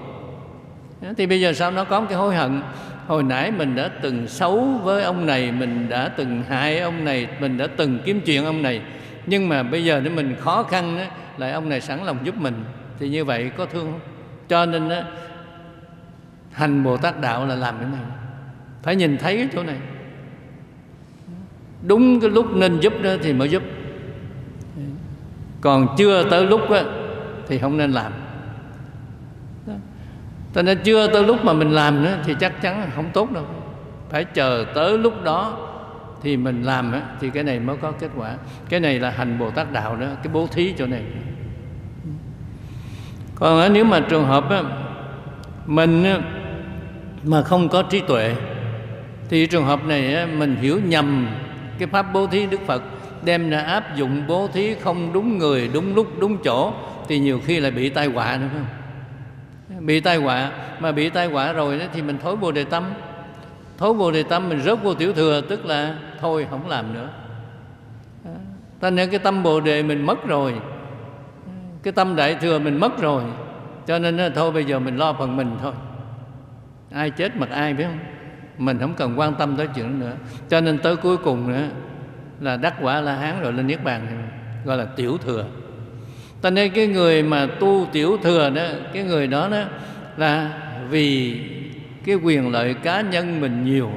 [1.16, 1.70] Thì bây giờ sao?
[1.70, 2.62] Nó có một cái hối hận
[3.10, 7.28] hồi nãy mình đã từng xấu với ông này mình đã từng hại ông này
[7.40, 8.82] mình đã từng kiếm chuyện ông này.
[9.26, 11.04] Nhưng mà bây giờ nếu mình khó khăn đó,
[11.38, 12.54] lại ông này sẵn lòng giúp mình
[12.98, 14.00] thì như vậy có thương không?
[14.48, 15.00] Cho nên đó,
[16.52, 18.00] hành bồ tát đạo là làm cái này.
[18.82, 19.76] Phải nhìn thấy cái chỗ này.
[21.82, 23.62] Đúng cái lúc nên giúp đó thì mới giúp.
[25.60, 26.80] Còn chưa tới lúc đó,
[27.48, 28.12] thì không nên làm
[30.54, 33.44] cho nên chưa tới lúc mà mình làm nữa thì chắc chắn không tốt đâu.
[34.10, 35.66] Phải chờ tới lúc đó
[36.22, 38.34] thì mình làm á, thì cái này mới có kết quả.
[38.68, 41.02] Cái này là hành bồ tát đạo đó cái bố thí chỗ này.
[43.34, 44.62] Còn nếu mà trường hợp á,
[45.66, 46.18] mình á,
[47.24, 48.34] mà không có trí tuệ
[49.28, 51.28] thì trường hợp này á, mình hiểu nhầm
[51.78, 52.82] cái pháp bố thí đức phật
[53.24, 56.72] đem ra áp dụng bố thí không đúng người đúng lúc đúng chỗ
[57.08, 58.79] thì nhiều khi lại bị tai họa nữa phải không?
[59.78, 60.50] Bị tai họa.
[60.80, 62.84] Mà bị tai họa rồi thì mình thối bồ đề tâm.
[63.78, 67.08] Thối bồ đề tâm, mình rớt vô tiểu thừa, tức là thôi, không làm nữa.
[68.80, 70.54] Ta nên cái tâm bồ đề mình mất rồi.
[71.82, 73.22] Cái tâm đại thừa mình mất rồi.
[73.86, 75.72] Cho nên là thôi bây giờ mình lo phần mình thôi.
[76.92, 77.98] Ai chết mặc ai, biết không?
[78.58, 80.12] Mình không cần quan tâm tới chuyện nữa.
[80.48, 81.62] Cho nên tới cuối cùng nữa
[82.40, 84.28] là đắc quả la hán rồi lên niết bàn
[84.64, 85.44] gọi là tiểu thừa
[86.42, 88.62] cho nên cái người mà tu tiểu thừa đó
[88.92, 89.64] cái người đó đó
[90.16, 90.60] là
[90.90, 91.40] vì
[92.04, 93.90] cái quyền lợi cá nhân mình nhiều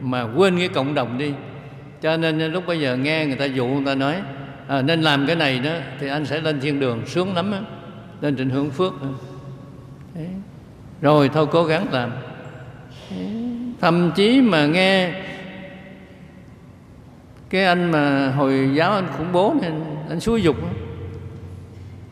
[0.00, 1.32] mà quên cái cộng đồng đi
[2.02, 4.14] cho nên lúc bây giờ nghe người ta dụ người ta nói
[4.68, 5.70] à, nên làm cái này đó
[6.00, 7.60] thì anh sẽ lên thiên đường sướng lắm á
[8.20, 8.92] lên trình hưởng phước
[10.14, 10.28] Đấy.
[11.00, 12.10] rồi thôi cố gắng làm
[13.10, 13.28] Đấy.
[13.80, 15.12] thậm chí mà nghe
[17.50, 19.72] cái anh mà hồi giáo anh khủng bố nên
[20.08, 20.56] anh xúi dục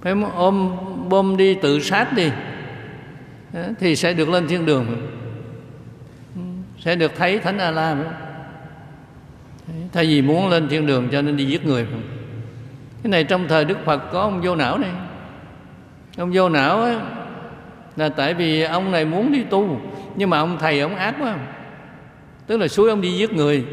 [0.02, 0.76] phải ôm
[1.08, 2.30] bom đi tự sát đi.
[3.80, 5.08] Thì sẽ được lên thiên đường.
[6.34, 6.40] Ừ,
[6.78, 7.96] sẽ được thấy thánh a la
[9.92, 11.86] thay vì muốn lên thiên đường cho nên đi giết người
[13.02, 14.90] cái này trong thời đức phật có ông vô não này.
[16.16, 16.96] Ông vô não ấy,
[17.96, 19.80] là tại vì ông này muốn đi tu
[20.16, 21.36] nhưng mà ông thầy ông ác quá.
[22.46, 23.64] Tức là suối ông đi giết người.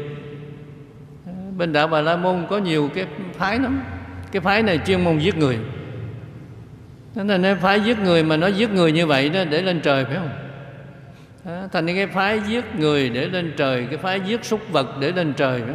[1.56, 3.82] Bên đạo bà la môn có nhiều cái phái lắm.
[4.32, 5.58] Cái phái này chuyên môn giết người.
[7.14, 9.80] Thế nên nó phái giết người mà nó giết người như vậy đó để lên
[9.80, 10.30] trời phải không?
[11.44, 15.12] đó, thành cái phái giết người để lên trời cái phái giết súc vật để
[15.12, 15.74] lên trời đó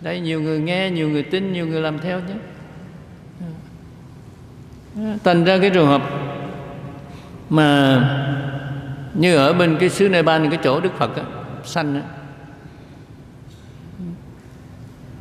[0.00, 2.34] đây nhiều người nghe nhiều người tin nhiều người làm theo chứ
[5.24, 6.02] thành ra cái trường hợp
[7.48, 8.00] mà
[9.14, 11.22] như ở bên cái xứ Nepal cái chỗ Đức Phật á,
[11.64, 12.02] sanh á,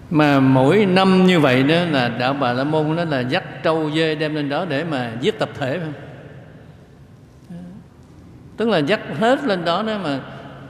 [0.09, 3.91] mà mỗi năm như vậy đó là đạo bà la môn đó là dắt trâu
[3.91, 5.93] dê đem lên đó để mà giết tập thể, phải không?
[8.57, 10.19] Tức là dắt hết lên đó đó mà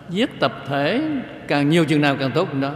[0.10, 1.02] giết tập thể,
[1.48, 2.72] càng nhiều chừng nào càng tốt chừng đó.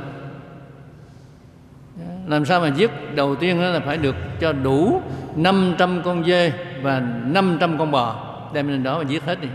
[2.28, 5.02] Làm sao mà giết đầu tiên đó là phải được cho đủ
[5.36, 9.48] 500 con dê và 500 con bò đem lên đó mà giết hết đi.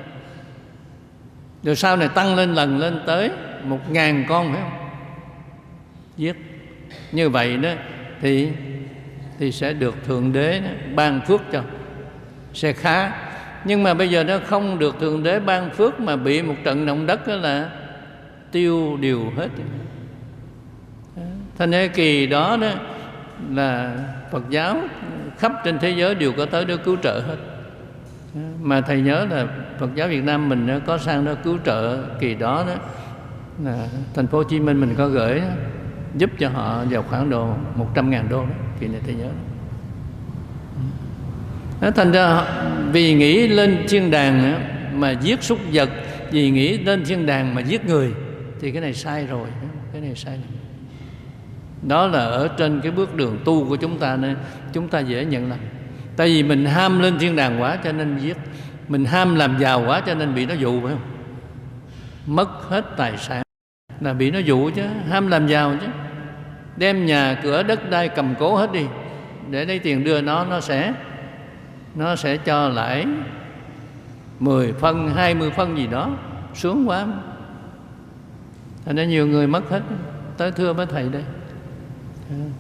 [1.62, 3.30] Rồi sau này tăng lên lần lên tới
[3.64, 4.88] một ngàn con, phải không?
[6.16, 6.36] Giết
[7.12, 7.70] như vậy đó,
[8.20, 8.48] thì
[9.38, 10.60] thì sẽ được thượng đế
[10.94, 11.62] ban phước cho.
[12.54, 13.12] Sẽ khá.
[13.64, 16.86] Nhưng mà bây giờ nó không được thượng đế ban phước mà bị một trận
[16.86, 17.70] động đất đó là
[18.52, 19.48] tiêu điều hết.
[21.58, 22.68] Thành thế kỳ đó đó
[23.50, 23.96] là
[24.32, 24.76] Phật giáo,
[25.38, 27.36] khắp trên thế giới đều có tới đó cứu trợ hết.
[28.60, 29.46] Mà thầy nhớ là
[29.78, 32.74] Phật giáo Việt Nam mình có sang đó cứu trợ kỳ đó đó.
[33.64, 35.42] Là thành phố Hồ Chí Minh mình có gửi
[36.16, 39.28] giúp cho họ vào khoảng độ 100 ngàn đô đó kỳ này tôi nhớ.
[40.74, 40.80] Ừ.
[41.80, 42.42] Đó, thành ra
[42.92, 44.60] vì nghĩ lên thiên đàng
[45.00, 45.90] mà giết súc vật
[46.30, 48.12] vì nghĩ lên thiên đàng mà giết người
[48.60, 49.48] thì cái này sai rồi
[49.92, 50.56] cái này sai rồi
[51.82, 54.36] đó là ở trên cái bước đường tu của chúng ta nên
[54.72, 55.58] chúng ta dễ nhận lầm.
[56.16, 58.36] Tại vì mình ham lên thiên đàng quá cho nên giết
[58.88, 61.02] mình ham làm giàu quá cho nên bị nó dụ phải không?
[62.26, 63.42] Mất hết tài sản
[64.00, 65.86] là bị nó dụ chứ ham làm giàu chứ
[66.76, 68.86] đem nhà cửa đất đai cầm cố hết đi,
[69.50, 70.92] để lấy tiền đưa nó nó sẽ
[71.94, 73.06] nó sẽ cho lãi
[74.40, 76.10] 10 phân 20 phân gì đó
[76.54, 77.06] xuống quá.
[78.84, 79.80] Thành ra nhiều người mất hết,
[80.36, 81.22] tới thưa với thầy đây.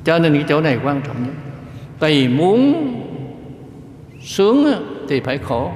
[0.04, 1.34] Cho nên cái chỗ này quan trọng nhất.
[1.98, 2.92] Tại vì muốn
[4.22, 4.66] sướng
[5.08, 5.72] thì phải khổ,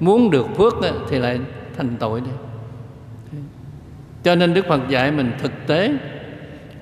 [0.00, 0.74] muốn được phước
[1.10, 1.40] thì lại
[1.76, 2.30] thành tội đi
[4.22, 5.94] cho nên đức phật dạy mình thực tế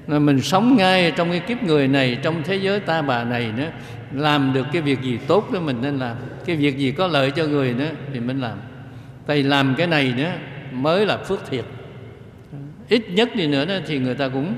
[0.07, 3.69] mình sống ngay trong cái kiếp người này trong thế giới ta bà này nữa
[4.15, 6.17] làm được cái việc gì tốt đó mình nên làm.
[6.47, 8.59] Cái việc gì có lợi cho người nữa thì mình làm.
[9.27, 10.33] Tại làm cái này nữa
[10.73, 11.65] mới là phước thiệt.
[12.89, 14.55] Ít nhất đi nữa đó thì người ta cũng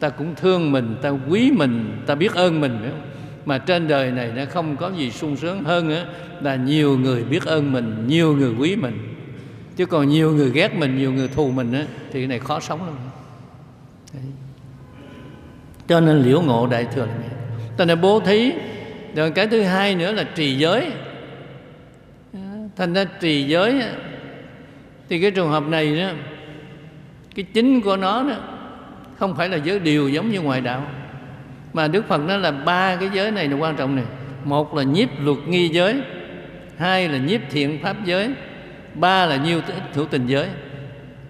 [0.00, 3.00] ta cũng thương mình ta quý mình ta biết ơn mình phải không?
[3.44, 6.06] mà trên đời này nó không có gì sung sướng hơn nữa
[6.40, 9.14] là nhiều người biết ơn mình nhiều người quý mình.
[9.76, 12.60] Chứ còn nhiều người ghét mình nhiều người thù mình á, thì cái này khó
[12.60, 12.94] sống lắm
[15.88, 17.12] cho nên liễu ngộ đại thừa là
[17.76, 18.52] ta nên bố thí.
[19.14, 20.90] Rồi cái thứ hai nữa là trì giới.
[22.76, 23.82] Thành ra trì giới
[25.08, 26.08] thì cái trường hợp này đó,
[27.34, 28.36] cái chính của nó đó,
[29.18, 30.86] không phải là giới điều giống như ngoài đạo.
[31.72, 34.04] Mà đức phật nói là ba cái giới này là quan trọng này.
[34.44, 36.00] Một là nhiếp luật nghi giới,
[36.76, 38.30] hai là nhiếp thiện pháp giới,
[38.94, 39.60] ba là nhiêu
[39.94, 40.48] thủ tình giới.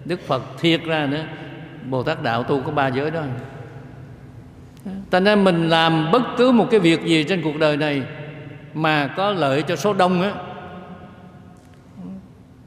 [0.05, 1.23] Đức phật thiệt ra nữa,
[1.89, 3.21] bồ tát đạo tu có ba giới đó
[5.11, 8.03] thành ra mình làm bất cứ một cái việc gì trên cuộc đời này
[8.73, 10.31] mà có lợi cho số đông á.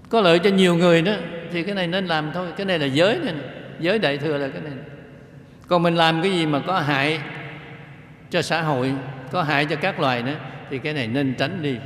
[0.09, 1.13] Có lợi cho nhiều người đó
[1.53, 2.47] thì cái này nên làm thôi.
[2.57, 3.35] Cái này là giới này
[3.81, 4.73] giới đại thừa là cái này
[5.67, 7.21] còn mình làm cái gì mà có hại
[8.31, 8.93] cho xã hội
[9.33, 10.35] có hại cho các loài nữa
[10.71, 11.77] thì cái này nên tránh đi.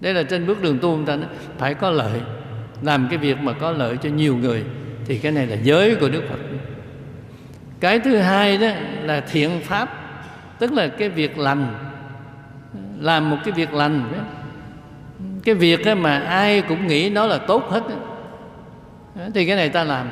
[0.00, 1.28] Đây là trên bước đường tu chúng ta nói,
[1.58, 2.20] phải có lợi.
[2.82, 4.64] Làm cái việc mà có lợi cho nhiều người
[5.06, 6.38] thì cái này là giới của đức phật
[7.80, 8.68] cái thứ hai đó
[9.02, 9.88] là thiện pháp
[10.58, 11.74] tức là cái việc lành
[12.98, 14.18] làm một cái việc lành đó.
[15.44, 17.96] cái việc mà ai cũng nghĩ nó là tốt hết đó.
[19.34, 20.08] thì cái này ta làm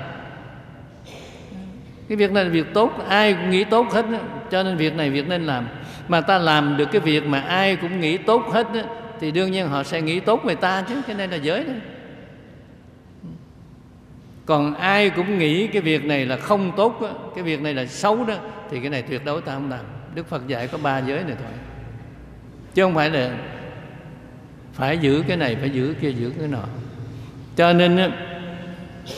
[2.09, 4.19] cái việc này là việc tốt ai cũng nghĩ tốt hết đó.
[4.51, 5.67] cho nên việc này việc nên làm
[6.09, 8.81] mà ta làm được cái việc mà ai cũng nghĩ tốt hết đó,
[9.21, 11.73] thì đương nhiên họ sẽ nghĩ tốt về ta chứ cái này là giới đó
[14.47, 17.87] còn ai cũng nghĩ cái việc này là không tốt đó, cái việc này là
[17.87, 18.35] xấu đó
[18.71, 19.81] thì cái này tuyệt đối ta không làm.
[20.15, 21.53] Đức phật dạy có ba giới này thôi.
[22.75, 23.31] Chứ không phải là
[24.73, 26.65] phải giữ cái này phải giữ kia giữ cái nọ.
[27.57, 28.13] Cho nên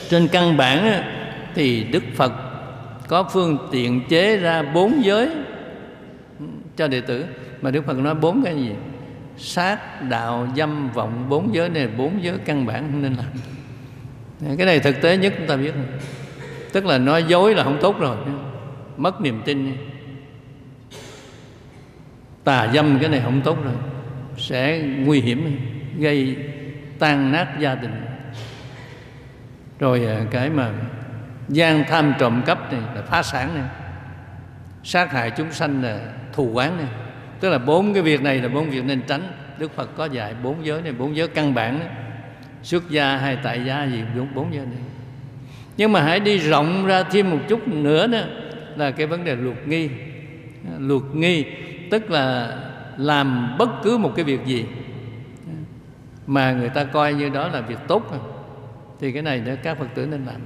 [0.09, 1.03] trên căn bản
[1.55, 2.33] thì đức phật
[3.09, 5.31] có phương tiện chế ra bốn giới
[6.77, 7.25] cho đệ tử.
[7.63, 8.71] Mà đức phật nói bốn cái gì?
[9.39, 13.27] Sát đạo dâm vọng bốn giới này bốn giới căn bản không nên làm
[14.41, 15.75] cái này thực tế nhất chúng ta biết
[16.73, 18.17] tức là nói dối là không tốt rồi.
[18.97, 19.77] Mất niềm tin.
[22.45, 23.75] Tà dâm cái này không tốt rồi.
[24.37, 25.61] Sẽ nguy hiểm,
[25.99, 26.37] gây
[26.99, 28.05] tan nát gia đình.
[29.79, 30.73] Rồi à, cái mà
[31.49, 33.65] gian tham trộm cắp này là phá sản này.
[34.85, 36.01] Sát hại chúng sanh là
[36.33, 36.87] thù quán này.
[37.41, 39.33] Tức là bốn cái việc này là bốn việc nên tránh.
[39.59, 41.89] Đức phật có dạy bốn giới này, bốn giới căn bản này
[42.67, 44.79] xuất gia hay tại gia gì bốn, bốn giới này.
[45.77, 48.19] Nhưng mà hãy đi rộng ra thêm một chút nữa đó
[48.77, 49.89] là cái vấn đề luật nghi.
[50.79, 51.45] Luật nghi
[51.91, 52.57] tức là
[52.97, 54.65] làm bất cứ một cái việc gì
[56.27, 58.11] mà người ta coi như đó là việc tốt.
[59.01, 60.41] Thì cái này nữa các phật tử nên làm.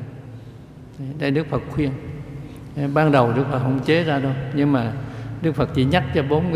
[1.18, 1.90] Đây đức phật khuyên.
[2.94, 4.92] Ban đầu đức phật không chế ra đâu nhưng mà
[5.42, 6.52] đức phật chỉ nhắc cho bốn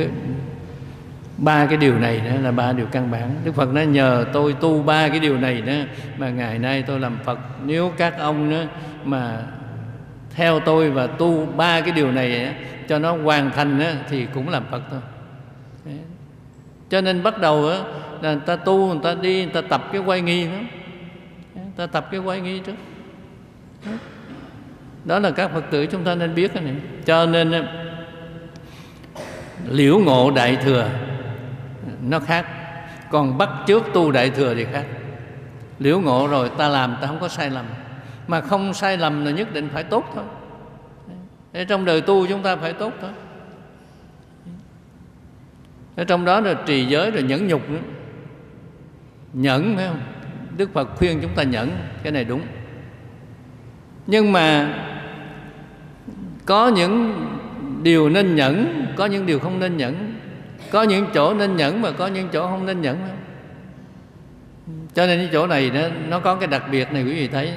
[1.37, 3.31] ba cái điều này đó là ba điều căn bản.
[3.45, 5.73] Đức phật nói nhờ tôi tu ba cái điều này đó
[6.19, 7.39] mà ngày nay tôi làm phật.
[7.65, 8.63] Nếu các ông đó
[9.05, 9.43] mà
[10.31, 12.55] theo tôi và tu ba cái điều này
[12.89, 15.01] cho nó hoàn thành đó, thì cũng làm phật thôi.
[16.91, 17.85] Cho nên bắt đầu đó,
[18.21, 20.59] là người ta tu người ta đi người ta tập cái quay nghi đó
[21.55, 22.75] người ta tập cái quay nghi trước.
[25.05, 26.75] Đó là các phật tử chúng ta nên biết cái này.
[27.07, 27.67] Cho nên
[29.71, 30.89] liễu ngộ đại thừa
[32.09, 32.47] nó khác.
[33.11, 34.85] Còn bắt trước tu đại thừa thì khác.
[35.79, 37.65] Liễu ngộ rồi, ta làm, ta không có sai lầm.
[38.29, 40.25] Mà không sai lầm là nhất định phải tốt thôi.
[41.53, 43.11] Để trong đời tu chúng ta phải tốt thôi.
[45.97, 47.71] Ở trong đó là trì giới, rồi nhẫn nhục.
[47.71, 47.79] Nữa
[49.35, 50.01] nhẫn, phải không?
[50.57, 51.71] Đức phật khuyên chúng ta nhẫn,
[52.03, 52.41] cái này đúng.
[54.07, 54.75] Nhưng mà
[56.47, 57.15] có những
[57.83, 60.14] điều nên nhẫn, có những điều không nên nhẫn
[60.75, 62.99] có những chỗ nên nhẫn mà có những chỗ không nên nhẫn.
[64.95, 67.53] Cho nên cái chỗ này nó, nó có cái đặc biệt này quý vị thấy.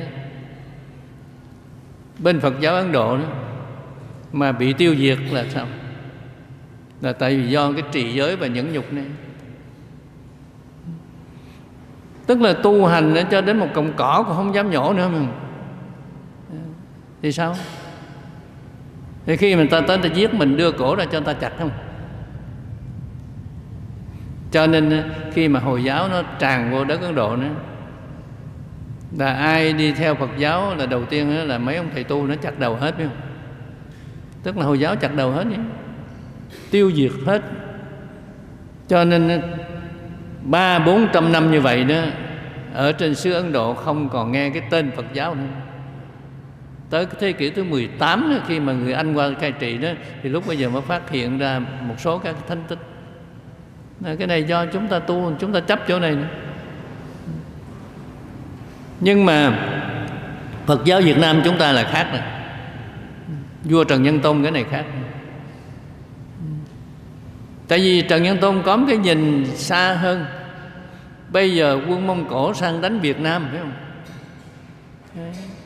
[2.20, 3.24] Bên phật giáo ấn độ đó,
[4.34, 5.68] mà bị tiêu diệt là sao?
[7.02, 9.06] Là tại vì do cái trì giới và nhẫn nhục này.
[12.26, 15.26] Tức là tu hành cho đến một cọng cỏ cũng không dám nhổ nữa mà.
[17.22, 17.56] Thì sao?
[19.26, 21.52] Thì khi mình ta tới ta giết mình đưa cổ ra cho người ta chặt
[21.60, 21.72] không?
[24.52, 27.50] Cho nên ờ, khi mà hồi giáo nó tràn vô đất ấn độ nữa
[29.18, 32.36] là ai đi theo phật giáo là đầu tiên là mấy ông thầy tu nó
[32.36, 33.18] chặt đầu hết biết không?
[34.44, 35.58] Tức là hồi giáo chặt đầu hết nhé.
[36.72, 37.42] Tiêu diệt hết.
[38.88, 39.42] Cho nên ờ,
[40.44, 42.02] ba bốn trăm năm như vậy đó
[42.74, 45.44] ở trên xứ Ấn Độ không còn nghe cái tên Phật giáo nữa.
[46.90, 49.90] Tới thế kỷ thứ 18 đó, khi mà người Anh qua cai trị đó
[50.24, 52.80] thì lúc bây giờ mới phát hiện ra một số các thánh tích
[54.04, 56.28] cái này do chúng ta tu chúng ta chấp chỗ này nữa.
[59.00, 59.60] Nhưng mà
[60.66, 62.22] Phật giáo Việt Nam chúng ta là khác này
[63.64, 64.86] vua Trần Nhân Tông cái này khác.
[67.68, 70.26] Tại vì Trần Nhân Tông có một cái nhìn xa hơn.
[71.32, 73.72] Bây giờ quân Mông Cổ sang đánh Việt Nam phải không?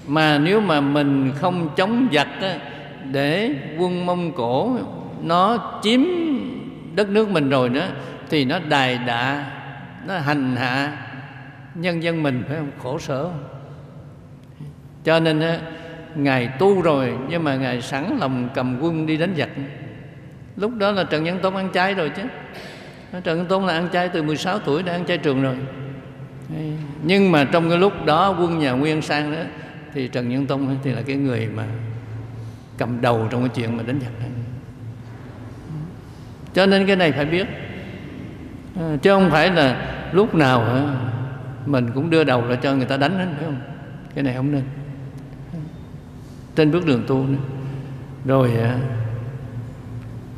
[0.07, 2.57] Mà nếu mà mình không chống giặc á,
[3.11, 4.77] để quân Mông Cổ
[5.23, 5.99] nó chiếm
[6.95, 7.85] đất nước mình rồi đó
[8.31, 9.51] thì nó đài đạ,
[10.07, 10.97] nó hành hạ
[11.75, 12.71] nhân dân mình, phải không?
[12.83, 13.29] Khổ sở.
[15.03, 15.59] Cho nên
[16.15, 19.49] ngài tu rồi, nhưng mà ngài sẵn lòng cầm quân đi đánh giặc.
[20.55, 22.23] Lúc đó là trần nhân tông ăn chay rồi chứ.
[23.23, 25.55] Trần nhân tông là ăn chay từ 16 tuổi đã ăn chay trường rồi.
[27.03, 29.41] Nhưng mà trong cái lúc đó, quân nhà nguyên sang đó,
[29.93, 31.63] thì trần nhân tông thì là cái người mà
[32.77, 34.19] cầm đầu trong cái chuyện mà đánh giặc.
[34.19, 34.29] Này
[36.53, 37.47] cho nên cái này phải biết.
[38.75, 40.87] Ờ, chứ không phải là lúc nào
[41.65, 43.59] mình cũng đưa đầu ra cho người ta đánh hết phải không?
[44.15, 44.63] Cái này không nên.
[46.55, 47.37] Trên bước đường tu nữa.
[48.25, 48.77] Rồi à,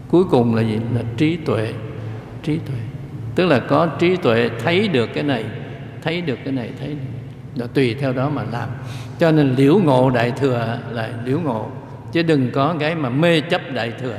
[0.10, 0.80] cuối cùng là gì?
[0.96, 1.74] Là trí tuệ.
[2.44, 2.78] Trí tuệ.
[3.36, 5.46] Tức là có trí tuệ thấy được cái này,
[6.02, 6.96] thấy được cái này, thấy
[7.56, 8.70] là tùy theo đó mà làm.
[9.20, 11.70] Cho nên liễu ngộ đại thừa là liễu ngộ.
[12.12, 14.18] Chứ đừng có cái mà mê chấp đại thừa.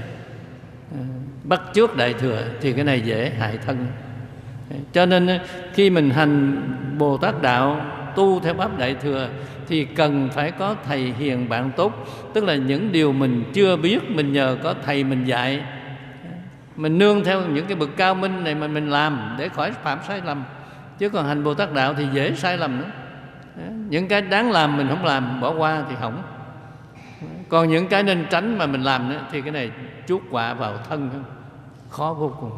[0.93, 1.05] Ờ,
[1.45, 3.87] bắt trước đại thừa thì cái này dễ hại thân
[4.93, 5.41] cho nên
[5.73, 6.63] khi mình hành
[6.99, 7.81] bồ tát đạo,
[8.17, 9.29] tu theo pháp đại thừa,
[9.69, 11.93] thì cần phải có thầy hiền bạn tốt.
[12.35, 15.63] Tức là những điều mình chưa biết, mình nhờ có thầy mình dạy.
[16.77, 19.99] Mình nương theo những cái bậc cao minh này mà mình làm để khỏi phạm
[20.09, 20.45] sai lầm.
[20.99, 22.91] Chứ còn hành bồ tát đạo thì dễ sai lầm nữa
[23.89, 26.23] những cái đáng làm mình không làm, bỏ qua thì hỏng.
[27.49, 29.71] Còn những cái nên tránh mà mình làm nữa, thì cái này
[30.07, 31.11] chuốc quả vào thân
[31.91, 32.53] khó vô cùng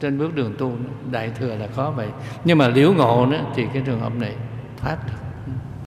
[0.00, 0.72] trên bước đường tu,
[1.10, 2.08] đại thừa là khó vậy.
[2.44, 4.34] Nhưng mà liễu ngộ nữa, thì cái trường hợp này
[4.76, 5.21] thoát được.